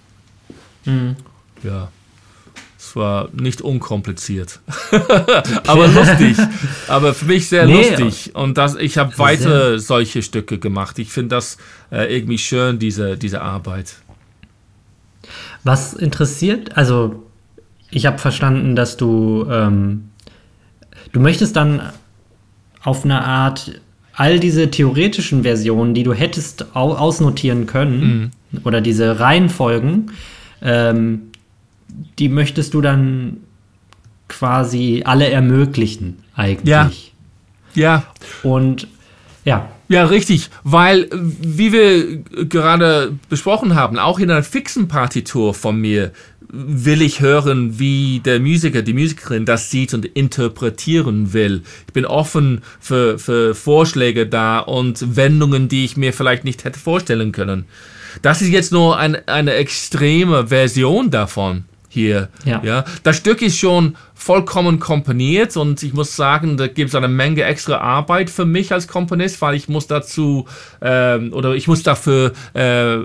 Mhm. 0.85 1.15
Ja. 1.63 1.91
Es 2.87 2.95
war 2.95 3.27
nicht 3.33 3.61
unkompliziert. 3.61 4.61
aber 5.67 5.87
lustig. 5.89 6.37
Aber 6.87 7.13
für 7.13 7.25
mich 7.25 7.49
sehr 7.49 7.65
nee, 7.65 7.89
lustig. 7.89 8.33
Und 8.33 8.57
das, 8.57 8.75
ich 8.75 8.97
habe 8.97 9.17
weiter 9.17 9.77
solche 9.77 10.21
Stücke 10.21 10.57
gemacht. 10.57 10.97
Ich 10.97 11.11
finde 11.11 11.35
das 11.35 11.57
äh, 11.91 12.15
irgendwie 12.15 12.37
schön, 12.37 12.79
diese, 12.79 13.17
diese 13.17 13.41
Arbeit. 13.41 13.95
Was 15.65 15.93
interessiert, 15.93 16.77
also 16.77 17.23
ich 17.91 18.05
habe 18.05 18.19
verstanden, 18.19 18.77
dass 18.77 18.95
du, 18.95 19.45
ähm, 19.51 20.09
du 21.11 21.19
möchtest 21.19 21.57
dann 21.57 21.81
auf 22.83 23.03
eine 23.03 23.21
Art 23.21 23.81
all 24.13 24.39
diese 24.39 24.71
theoretischen 24.71 25.43
Versionen, 25.43 25.93
die 25.93 26.03
du 26.03 26.13
hättest 26.13 26.73
ausnotieren 26.73 27.65
können, 27.65 28.31
mhm. 28.51 28.61
oder 28.63 28.79
diese 28.79 29.19
Reihenfolgen, 29.19 30.11
ähm, 30.61 31.23
die 32.19 32.29
möchtest 32.29 32.73
du 32.73 32.81
dann 32.81 33.37
quasi 34.27 35.03
alle 35.05 35.29
ermöglichen, 35.29 36.19
eigentlich. 36.35 36.69
Ja. 36.69 36.91
Ja. 37.73 38.03
Und 38.43 38.87
ja. 39.45 39.69
Ja, 39.89 40.05
richtig, 40.05 40.49
weil, 40.65 41.07
wie 41.13 41.71
wir 41.71 42.17
gerade 42.49 43.13
besprochen 43.29 43.75
haben, 43.75 43.97
auch 43.97 44.19
in 44.19 44.29
einer 44.29 44.43
fixen 44.43 44.89
Partitur 44.89 45.53
von 45.53 45.79
mir 45.79 46.11
will 46.49 47.01
ich 47.01 47.21
hören, 47.21 47.79
wie 47.79 48.19
der 48.19 48.41
Musiker, 48.41 48.81
die 48.81 48.93
Musikerin 48.93 49.45
das 49.45 49.69
sieht 49.69 49.93
und 49.93 50.05
interpretieren 50.05 51.31
will. 51.31 51.63
Ich 51.87 51.93
bin 51.93 52.05
offen 52.05 52.61
für, 52.81 53.17
für 53.17 53.55
Vorschläge 53.55 54.27
da 54.27 54.59
und 54.59 55.15
Wendungen, 55.15 55.69
die 55.69 55.85
ich 55.85 55.95
mir 55.95 56.11
vielleicht 56.11 56.43
nicht 56.43 56.65
hätte 56.65 56.79
vorstellen 56.79 57.31
können. 57.31 57.65
Das 58.21 58.41
ist 58.41 58.49
jetzt 58.49 58.73
nur 58.73 58.97
ein, 58.97 59.27
eine 59.27 59.53
extreme 59.53 60.47
Version 60.47 61.11
davon 61.11 61.63
hier. 61.97 62.29
Ja. 62.45 62.61
ja. 62.63 62.85
Das 63.03 63.17
Stück 63.17 63.41
ist 63.41 63.57
schon 63.57 63.97
vollkommen 64.17 64.79
komponiert 64.79 65.55
und 65.57 65.83
ich 65.83 65.93
muss 65.93 66.15
sagen, 66.15 66.57
da 66.57 66.67
gibt 66.67 66.89
es 66.89 66.95
eine 66.95 67.07
Menge 67.07 67.43
extra 67.43 67.77
Arbeit 67.77 68.29
für 68.29 68.45
mich 68.45 68.73
als 68.73 68.87
Komponist, 68.87 69.41
weil 69.41 69.53
ich 69.53 69.69
muss 69.69 69.85
dazu 69.85 70.47
ähm, 70.81 71.31
oder 71.33 71.53
ich 71.53 71.67
muss 71.67 71.83
dafür 71.83 72.33
äh, 72.53 72.97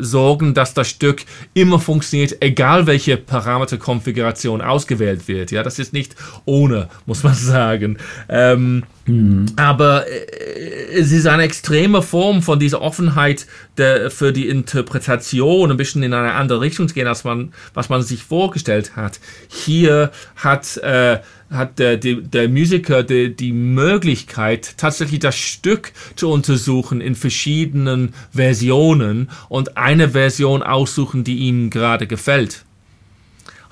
sorgen, 0.00 0.52
dass 0.52 0.74
das 0.74 0.88
Stück 0.88 1.22
immer 1.54 1.80
funktioniert, 1.80 2.36
egal 2.40 2.86
welche 2.86 3.16
Parameterkonfiguration 3.16 4.60
ausgewählt 4.60 5.26
wird. 5.26 5.50
Ja, 5.50 5.62
das 5.62 5.78
ist 5.78 5.94
nicht 5.94 6.14
ohne, 6.44 6.88
muss 7.06 7.22
man 7.22 7.34
sagen. 7.48 7.96
Ähm, 8.28 8.84
mhm. 9.06 9.46
Aber 9.56 10.06
äh, 10.06 10.92
es 10.92 11.12
ist 11.12 11.26
eine 11.26 11.44
extreme 11.44 12.02
Form 12.02 12.42
von 12.42 12.58
dieser 12.58 12.82
Offenheit 12.82 13.46
der, 13.78 14.10
für 14.10 14.32
die 14.32 14.48
Interpretation, 14.48 15.70
ein 15.70 15.76
bisschen 15.76 16.02
in 16.02 16.12
eine 16.12 16.32
andere 16.32 16.60
Richtung 16.60 16.88
zu 16.88 16.94
gehen, 16.94 17.06
als 17.06 17.24
man, 17.24 17.52
was 17.74 17.88
man 17.88 18.02
sich 18.02 18.22
vorgestellt 18.22 18.96
hat. 18.96 19.18
Hier 19.48 20.10
hat, 20.36 20.57
äh, 20.76 21.20
hat 21.50 21.78
der, 21.78 21.96
der, 21.96 22.16
der 22.16 22.48
Musiker 22.48 23.02
die, 23.02 23.34
die 23.34 23.52
Möglichkeit, 23.52 24.74
tatsächlich 24.76 25.20
das 25.20 25.36
Stück 25.36 25.92
zu 26.16 26.28
untersuchen 26.28 27.00
in 27.00 27.14
verschiedenen 27.14 28.14
Versionen 28.30 29.30
und 29.48 29.76
eine 29.76 30.10
Version 30.10 30.62
aussuchen, 30.62 31.24
die 31.24 31.38
ihm 31.38 31.70
gerade 31.70 32.06
gefällt. 32.06 32.64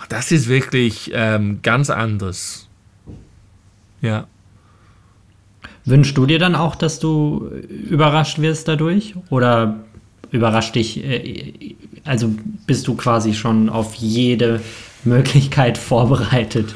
Das 0.08 0.30
ist 0.30 0.48
wirklich 0.48 1.10
ähm, 1.14 1.60
ganz 1.62 1.90
anders. 1.90 2.68
Ja. 4.00 4.26
Wünschst 5.84 6.16
du 6.16 6.26
dir 6.26 6.38
dann 6.38 6.54
auch, 6.54 6.76
dass 6.76 6.98
du 6.98 7.50
überrascht 7.68 8.38
wirst 8.38 8.68
dadurch? 8.68 9.14
Oder 9.30 9.80
überrascht 10.30 10.74
dich, 10.74 11.04
äh, 11.04 11.74
also 12.04 12.32
bist 12.66 12.86
du 12.88 12.94
quasi 12.94 13.34
schon 13.34 13.68
auf 13.68 13.94
jede 13.94 14.60
Möglichkeit 15.06 15.78
vorbereitet? 15.78 16.74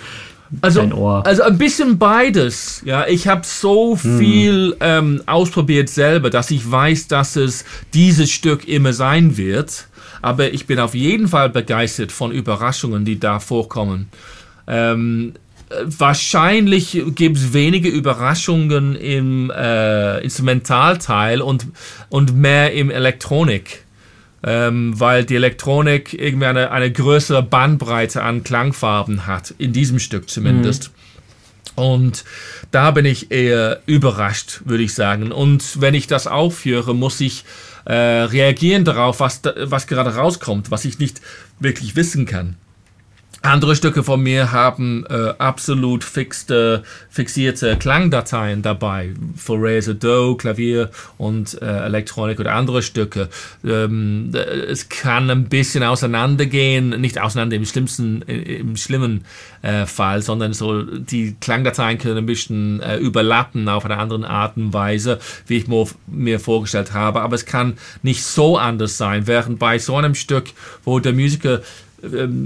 Also, 0.63 0.81
also 1.25 1.43
ein 1.45 1.59
bisschen 1.59 1.99
beides. 1.99 2.83
Ja, 2.85 3.07
ich 3.07 3.29
habe 3.29 3.43
so 3.45 3.97
hm. 4.01 4.19
viel 4.19 4.71
hm. 4.73 4.77
ähm, 4.81 5.23
ausprobiert 5.27 5.89
selber, 5.89 6.31
dass 6.31 6.51
ich 6.51 6.69
weiß, 6.69 7.07
dass 7.09 7.37
es 7.37 7.65
dieses 7.95 8.31
Stück 8.31 8.67
immer 8.67 8.93
sein 8.93 9.37
wird. 9.37 9.87
Aber 10.23 10.53
ich 10.53 10.67
bin 10.67 10.79
auf 10.79 10.95
jeden 10.95 11.29
Fall 11.29 11.49
begeistert 11.51 12.13
von 12.13 12.33
Überraschungen, 12.33 13.05
die 13.05 13.19
da 13.19 13.39
vorkommen. 13.39 14.09
Ähm, 14.67 15.35
wahrscheinlich 15.85 17.01
gibt 17.15 17.37
es 17.37 17.53
wenige 17.53 17.89
Überraschungen 17.89 18.97
im 18.97 19.51
äh, 19.51 20.19
Instrumentalteil 20.19 21.41
und, 21.41 21.67
und 22.09 22.35
mehr 22.35 22.73
im 22.75 22.91
Elektronik. 22.91 23.85
Ähm, 24.43 24.99
weil 24.99 25.25
die 25.27 25.37
Elektronik 25.37 26.15
irgendwie 26.15 26.47
eine, 26.47 26.71
eine 26.71 26.91
größere 26.91 27.43
Bandbreite 27.43 28.23
an 28.23 28.43
Klangfarben 28.43 29.27
hat, 29.27 29.55
in 29.59 29.75
diesem 29.75 29.99
Stück 29.99 30.31
zumindest. 30.31 30.91
Mhm. 31.77 31.83
Und 31.83 32.25
da 32.71 32.91
bin 32.91 33.05
ich 33.05 33.31
eher 33.31 33.81
überrascht, 33.87 34.63
würde 34.65 34.83
ich 34.83 34.95
sagen. 34.95 35.33
Und 35.33 35.81
wenn 35.81 35.95
ich 35.95 36.07
das 36.07 36.27
aufführe, 36.27 36.95
muss 36.95 37.21
ich 37.21 37.45
äh, 37.85 37.95
reagieren 37.95 38.85
darauf, 38.85 39.21
was, 39.21 39.43
was 39.57 39.87
gerade 39.87 40.15
rauskommt, 40.15 40.71
was 40.71 40.85
ich 40.85 40.99
nicht 40.99 41.21
wirklich 41.59 41.97
wissen 41.97 42.27
kann. 42.27 42.57
Andere 43.43 43.75
Stücke 43.75 44.05
von 44.05 44.23
mir 44.23 44.53
haben 44.53 45.07
äh, 45.09 45.33
absolut 45.39 46.05
fixte, 46.05 46.83
fixierte 47.09 47.79
Klangdateien 47.79 48.61
dabei. 48.61 49.15
Für 49.35 49.55
Razor 49.57 49.95
Do, 49.95 50.35
Klavier 50.35 50.91
und 51.17 51.61
äh, 51.63 51.65
Elektronik 51.65 52.39
oder 52.39 52.55
andere 52.55 52.83
Stücke. 52.83 53.31
Ähm, 53.65 54.31
es 54.35 54.91
kann 54.91 55.31
ein 55.31 55.49
bisschen 55.49 55.83
auseinandergehen, 55.83 57.01
nicht 57.01 57.19
auseinander 57.19 57.57
im 57.57 57.65
schlimmsten, 57.65 58.21
im 58.23 58.77
schlimmen 58.77 59.25
äh, 59.63 59.87
Fall, 59.87 60.21
sondern 60.21 60.53
so 60.53 60.83
die 60.83 61.35
Klangdateien 61.41 61.97
können 61.97 62.19
ein 62.19 62.27
bisschen 62.27 62.81
äh, 62.83 62.99
überlappen 62.99 63.71
auf 63.71 63.87
eine 63.87 63.97
andere 63.97 64.29
Art 64.29 64.59
und 64.59 64.75
Weise, 64.75 65.19
wie 65.47 65.57
ich 65.57 65.67
mir 66.07 66.41
vorgestellt 66.41 66.93
habe. 66.93 67.23
Aber 67.23 67.37
es 67.37 67.47
kann 67.47 67.79
nicht 68.03 68.23
so 68.23 68.59
anders 68.59 68.99
sein, 68.99 69.27
während 69.27 69.59
bei 69.59 69.79
so 69.79 69.97
einem 69.97 70.15
Stück, 70.15 70.51
wo 70.85 70.99
der 71.01 71.15
Musiker 71.15 71.63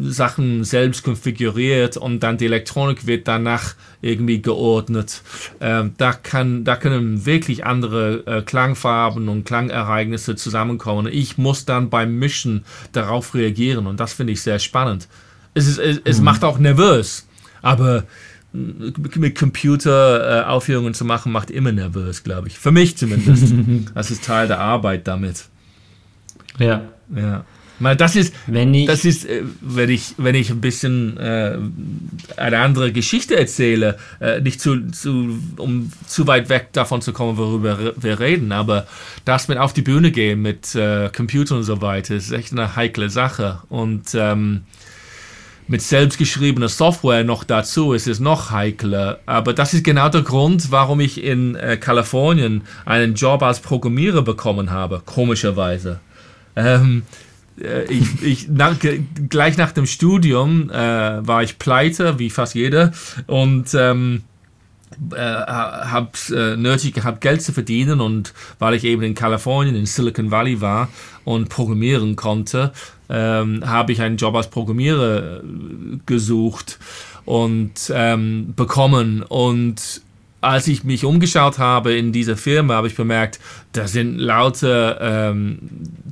Sachen 0.05 0.65
selbst 0.65 1.03
konfiguriert 1.03 1.97
und 1.97 2.21
dann 2.21 2.39
die 2.39 2.47
Elektronik 2.47 3.07
wird 3.07 3.29
danach 3.29 3.75
irgendwie 4.03 4.43
geordnet. 4.43 5.23
Ähm, 5.61 5.95
da, 5.97 6.13
kann, 6.13 6.65
da 6.65 6.77
können 6.77 7.27
wirklich 7.27 7.65
andere 7.65 8.27
äh, 8.27 8.43
Klangfarben 8.43 9.29
und 9.29 9.45
Klangereignisse 9.45 10.37
zusammenkommen. 10.37 11.09
Ich 11.11 11.39
muss 11.39 11.65
dann 11.65 11.91
beim 11.91 12.19
Mischen 12.19 12.65
darauf 12.93 13.35
reagieren 13.35 13.87
und 13.87 14.01
das 14.01 14.13
finde 14.13 14.33
ich 14.33 14.43
sehr 14.43 14.59
spannend. 14.59 15.09
Es, 15.55 15.67
ist, 15.67 15.79
es, 15.79 16.01
es 16.05 16.19
mhm. 16.19 16.25
macht 16.25 16.45
auch 16.45 16.59
nervös, 16.59 17.27
aber 17.63 18.05
mit 18.53 19.37
Computer 19.37 20.43
äh, 20.43 20.45
Aufführungen 20.45 20.95
zu 20.95 21.05
machen, 21.05 21.33
macht 21.33 21.51
immer 21.51 21.73
nervös, 21.73 22.23
glaube 22.23 22.47
ich. 22.47 22.59
Für 22.59 22.71
mich 22.71 22.97
zumindest. 22.97 23.53
das 23.95 24.11
ist 24.13 24.25
Teil 24.25 24.47
der 24.47 24.61
Arbeit 24.61 25.09
damit. 25.09 25.47
Ja. 26.59 26.83
Ja. 27.15 27.45
Das 27.81 28.15
ist, 28.15 28.35
wenn 28.47 28.73
ich, 28.73 28.87
das 28.87 29.05
ist, 29.05 29.27
äh, 29.27 29.43
wenn 29.61 29.91
ich, 29.91 30.15
wenn 30.17 30.35
ich 30.35 30.51
ein 30.51 30.61
bisschen 30.61 31.17
äh, 31.17 31.59
eine 32.37 32.59
andere 32.59 32.93
Geschichte 32.93 33.37
erzähle, 33.37 33.99
äh, 34.21 34.41
nicht 34.41 34.61
zu, 34.61 34.91
zu, 34.91 35.39
um 35.57 35.91
zu 36.07 36.27
weit 36.27 36.49
weg 36.49 36.69
davon 36.73 37.03
zu 37.03 37.13
kommen, 37.13 37.37
worüber 37.37 37.95
wir 37.97 38.21
reden, 38.21 38.53
aber 38.53 38.87
das 39.25 39.49
mit 39.49 39.59
auf 39.59 39.73
die 39.73 39.83
Bühne 39.83 40.13
gehen 40.13 40.41
mit 40.41 40.75
äh, 40.75 41.11
Computer 41.15 41.57
und 41.57 41.65
so 41.65 41.83
weiter, 41.83 42.15
ist 42.15 42.31
echt 42.31 42.53
eine 42.53 42.77
heikle 42.77 43.11
Sache 43.11 43.59
und 43.69 44.15
ähm, 44.15 44.63
mit 45.67 45.83
selbstgeschriebener 45.83 46.69
Software 46.69 47.25
noch 47.25 47.43
dazu 47.43 47.95
ist 47.95 48.07
es 48.07 48.21
noch 48.21 48.51
heikler. 48.51 49.21
Aber 49.25 49.55
das 49.55 49.73
ist 49.73 49.83
genau 49.83 50.11
der 50.11 50.21
Grund, 50.21 50.71
warum 50.71 51.01
ich 51.01 51.23
in 51.25 51.57
äh, 51.57 51.79
Kalifornien 51.79 52.63
einen 52.85 53.15
Job 53.15 53.43
als 53.43 53.61
Programmierer 53.61 54.23
bekommen 54.23 54.71
habe, 54.71 55.03
komischerweise. 55.05 56.01
Ähm, 56.55 57.03
äh, 57.09 57.34
ich, 57.57 58.23
ich 58.23 58.49
nach, 58.49 58.77
gleich 59.29 59.57
nach 59.57 59.73
dem 59.73 59.87
Studium 59.87 60.71
äh, 60.71 60.75
war 60.75 61.43
ich 61.43 61.59
pleite, 61.59 62.19
wie 62.19 62.31
fast 62.31 62.55
jeder, 62.55 62.93
und 63.27 63.75
ähm, 63.75 64.23
äh, 65.13 65.17
habe 65.17 66.11
äh, 66.31 66.57
nötig 66.57 66.95
gehabt, 66.95 67.21
Geld 67.21 67.43
zu 67.43 67.53
verdienen 67.53 68.01
und 68.01 68.33
weil 68.59 68.75
ich 68.75 68.85
eben 68.85 69.03
in 69.03 69.15
Kalifornien, 69.15 69.75
in 69.75 69.87
Silicon 69.87 70.31
Valley 70.31 70.61
war 70.61 70.89
und 71.25 71.49
programmieren 71.49 72.17
konnte, 72.17 72.73
ähm, 73.09 73.63
habe 73.67 73.93
ich 73.93 74.01
einen 74.01 74.17
Job 74.17 74.35
als 74.35 74.51
Programmierer 74.51 75.39
äh, 75.39 75.41
gesucht 76.07 76.79
und 77.25 77.93
ähm, 77.93 78.55
bekommen. 78.55 79.23
Und 79.23 80.03
als 80.41 80.69
ich 80.69 80.85
mich 80.85 81.05
umgeschaut 81.05 81.59
habe 81.59 81.95
in 81.95 82.13
dieser 82.13 82.37
Firma, 82.37 82.75
habe 82.75 82.87
ich 82.87 82.95
bemerkt, 82.95 83.41
da 83.73 83.89
sind 83.89 84.19
lauter 84.19 85.01
ähm, 85.01 85.59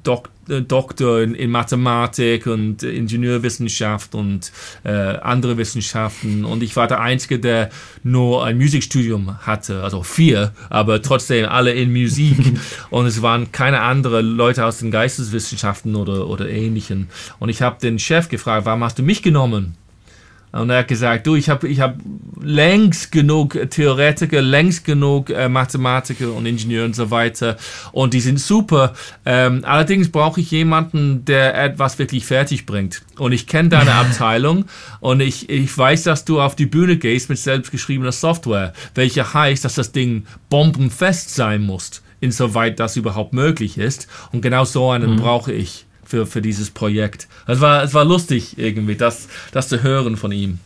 Dok 0.03 0.29
äh, 0.29 0.32
Doktor 0.47 1.23
in, 1.23 1.35
in, 1.35 1.51
Mathematik 1.51 2.47
und 2.47 2.83
Ingenieurwissenschaft 2.83 4.15
und 4.15 4.51
äh, 4.85 4.91
andere 4.91 5.57
Wissenschaften. 5.57 6.45
Und 6.45 6.63
ich 6.63 6.75
war 6.77 6.89
der 6.89 7.01
Einzige, 7.01 7.39
der 7.39 7.71
nur 8.03 8.45
ein 8.45 8.59
Musikstudium 8.59 9.39
hatte, 9.47 9.83
also 9.83 10.03
vier, 10.03 10.53
aber 10.69 11.01
trotzdem 11.03 11.47
alle 11.49 11.73
in 11.73 11.93
Musik. 11.93 12.59
und 12.91 13.07
es 13.07 13.23
waren 13.23 13.53
keine 13.53 13.81
anderen 13.81 14.27
Leute 14.37 14.65
aus 14.65 14.79
den 14.79 14.91
Geisteswissenschaften 14.91 15.95
oder, 15.95 16.27
oder 16.27 16.49
ähnlichen. 16.49 17.09
Und 17.39 17.49
ich 17.49 17.63
habe 17.63 17.79
den 17.81 17.99
Chef 17.99 18.29
gefragt, 18.29 18.67
warum 18.67 18.83
hast 18.83 18.99
du 18.99 19.03
mich 19.03 19.23
genommen? 19.23 19.77
Und 20.53 20.69
er 20.69 20.81
hat 20.81 20.89
gesagt, 20.89 21.27
du, 21.27 21.35
ich 21.35 21.49
habe 21.49 21.67
ich 21.67 21.81
hab 21.81 21.97
längst 22.41 23.11
genug 23.11 23.59
Theoretiker, 23.71 24.43
längst 24.43 24.85
genug 24.85 25.31
äh, 25.31 25.49
Mathematiker 25.49 26.33
und 26.33 26.45
Ingenieure 26.45 26.85
und 26.85 26.95
so 26.95 27.11
weiter. 27.11 27.57
Und 27.93 28.13
die 28.13 28.21
sind 28.21 28.39
super. 28.39 28.93
Ähm, 29.25 29.65
allerdings 29.65 30.13
brauche 30.13 30.41
ich 30.41 30.51
jemanden, 30.51 31.25
der 31.25 31.59
etwas 31.59 31.99
wirklich 31.99 32.27
fertig 32.27 32.67
bringt. 32.67 33.03
Und 33.17 33.33
ich 33.33 33.47
kenne 33.47 33.71
deine 33.71 33.95
Abteilung 33.95 34.67
und 35.01 35.21
ich, 35.21 35.49
ich 35.49 35.77
weiß, 35.77 36.03
dass 36.03 36.27
du 36.27 36.41
auf 36.41 36.55
die 36.55 36.67
Bühne 36.67 36.99
gehst 36.99 37.31
mit 37.31 37.39
selbstgeschriebener 37.39 38.13
Software, 38.13 38.75
welche 38.95 39.33
heißt, 39.33 39.65
dass 39.65 39.77
das 39.77 39.93
Ding 39.93 40.27
bombenfest 40.51 41.35
sein 41.35 41.63
muss, 41.63 42.03
insoweit 42.21 42.79
das 42.79 42.97
überhaupt 42.97 43.33
möglich 43.33 43.79
ist. 43.79 44.07
Und 44.33 44.43
genau 44.43 44.65
so 44.65 44.91
einen 44.91 45.13
mhm. 45.13 45.17
brauche 45.17 45.53
ich 45.53 45.87
für, 46.13 46.27
für 46.27 46.43
dieses 46.43 46.71
Projekt. 46.71 47.27
Es 47.47 47.63
war, 47.63 47.83
es 47.83 47.95
war 47.95 48.05
lustig 48.05 48.59
irgendwie, 48.59 48.97
das, 48.97 49.29
das 49.51 49.69
zu 49.69 49.83
hören 49.83 50.19
von 50.19 50.31
ihm. 50.31 50.59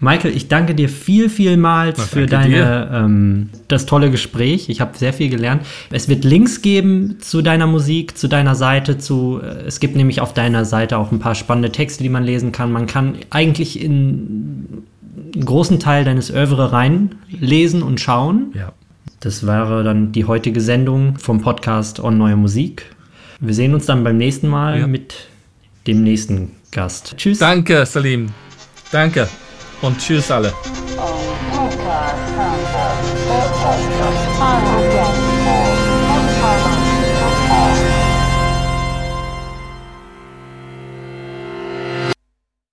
Michael, 0.00 0.36
ich 0.36 0.48
danke 0.48 0.74
dir 0.74 0.88
viel, 0.88 1.30
vielmals 1.30 1.98
Na, 1.98 2.04
für 2.04 2.26
deine, 2.26 2.90
ähm, 2.92 3.50
das 3.68 3.86
tolle 3.86 4.10
Gespräch. 4.10 4.68
Ich 4.68 4.80
habe 4.80 4.98
sehr 4.98 5.12
viel 5.12 5.30
gelernt. 5.30 5.62
Es 5.92 6.08
wird 6.08 6.24
Links 6.24 6.62
geben 6.62 7.18
zu 7.20 7.42
deiner 7.42 7.68
Musik, 7.68 8.18
zu 8.18 8.26
deiner 8.26 8.56
Seite. 8.56 8.98
Zu, 8.98 9.40
äh, 9.40 9.66
es 9.68 9.78
gibt 9.78 9.94
nämlich 9.94 10.20
auf 10.20 10.34
deiner 10.34 10.64
Seite 10.64 10.98
auch 10.98 11.12
ein 11.12 11.20
paar 11.20 11.36
spannende 11.36 11.70
Texte, 11.70 12.02
die 12.02 12.08
man 12.08 12.24
lesen 12.24 12.50
kann. 12.50 12.72
Man 12.72 12.88
kann 12.88 13.14
eigentlich 13.30 13.80
in 13.80 14.84
einen 15.32 15.44
großen 15.44 15.78
Teil 15.78 16.04
deines 16.04 16.28
Övre 16.32 16.72
reinlesen 16.72 17.84
und 17.84 18.00
schauen. 18.00 18.52
Ja. 18.52 18.72
Das 19.20 19.46
wäre 19.46 19.84
dann 19.84 20.10
die 20.10 20.24
heutige 20.24 20.60
Sendung 20.60 21.18
vom 21.18 21.40
Podcast 21.40 22.00
On 22.00 22.18
Neue 22.18 22.36
Musik. 22.36 22.93
Wir 23.40 23.54
sehen 23.54 23.74
uns 23.74 23.86
dann 23.86 24.04
beim 24.04 24.16
nächsten 24.16 24.48
Mal 24.48 24.80
ja. 24.80 24.86
mit 24.86 25.14
dem 25.86 26.02
nächsten 26.02 26.52
Gast. 26.70 27.14
Tschüss. 27.16 27.38
Danke, 27.38 27.84
Salim. 27.86 28.30
Danke. 28.90 29.28
Und 29.82 29.98
tschüss 29.98 30.30
alle. 30.30 30.52
Podcast. 30.96 31.33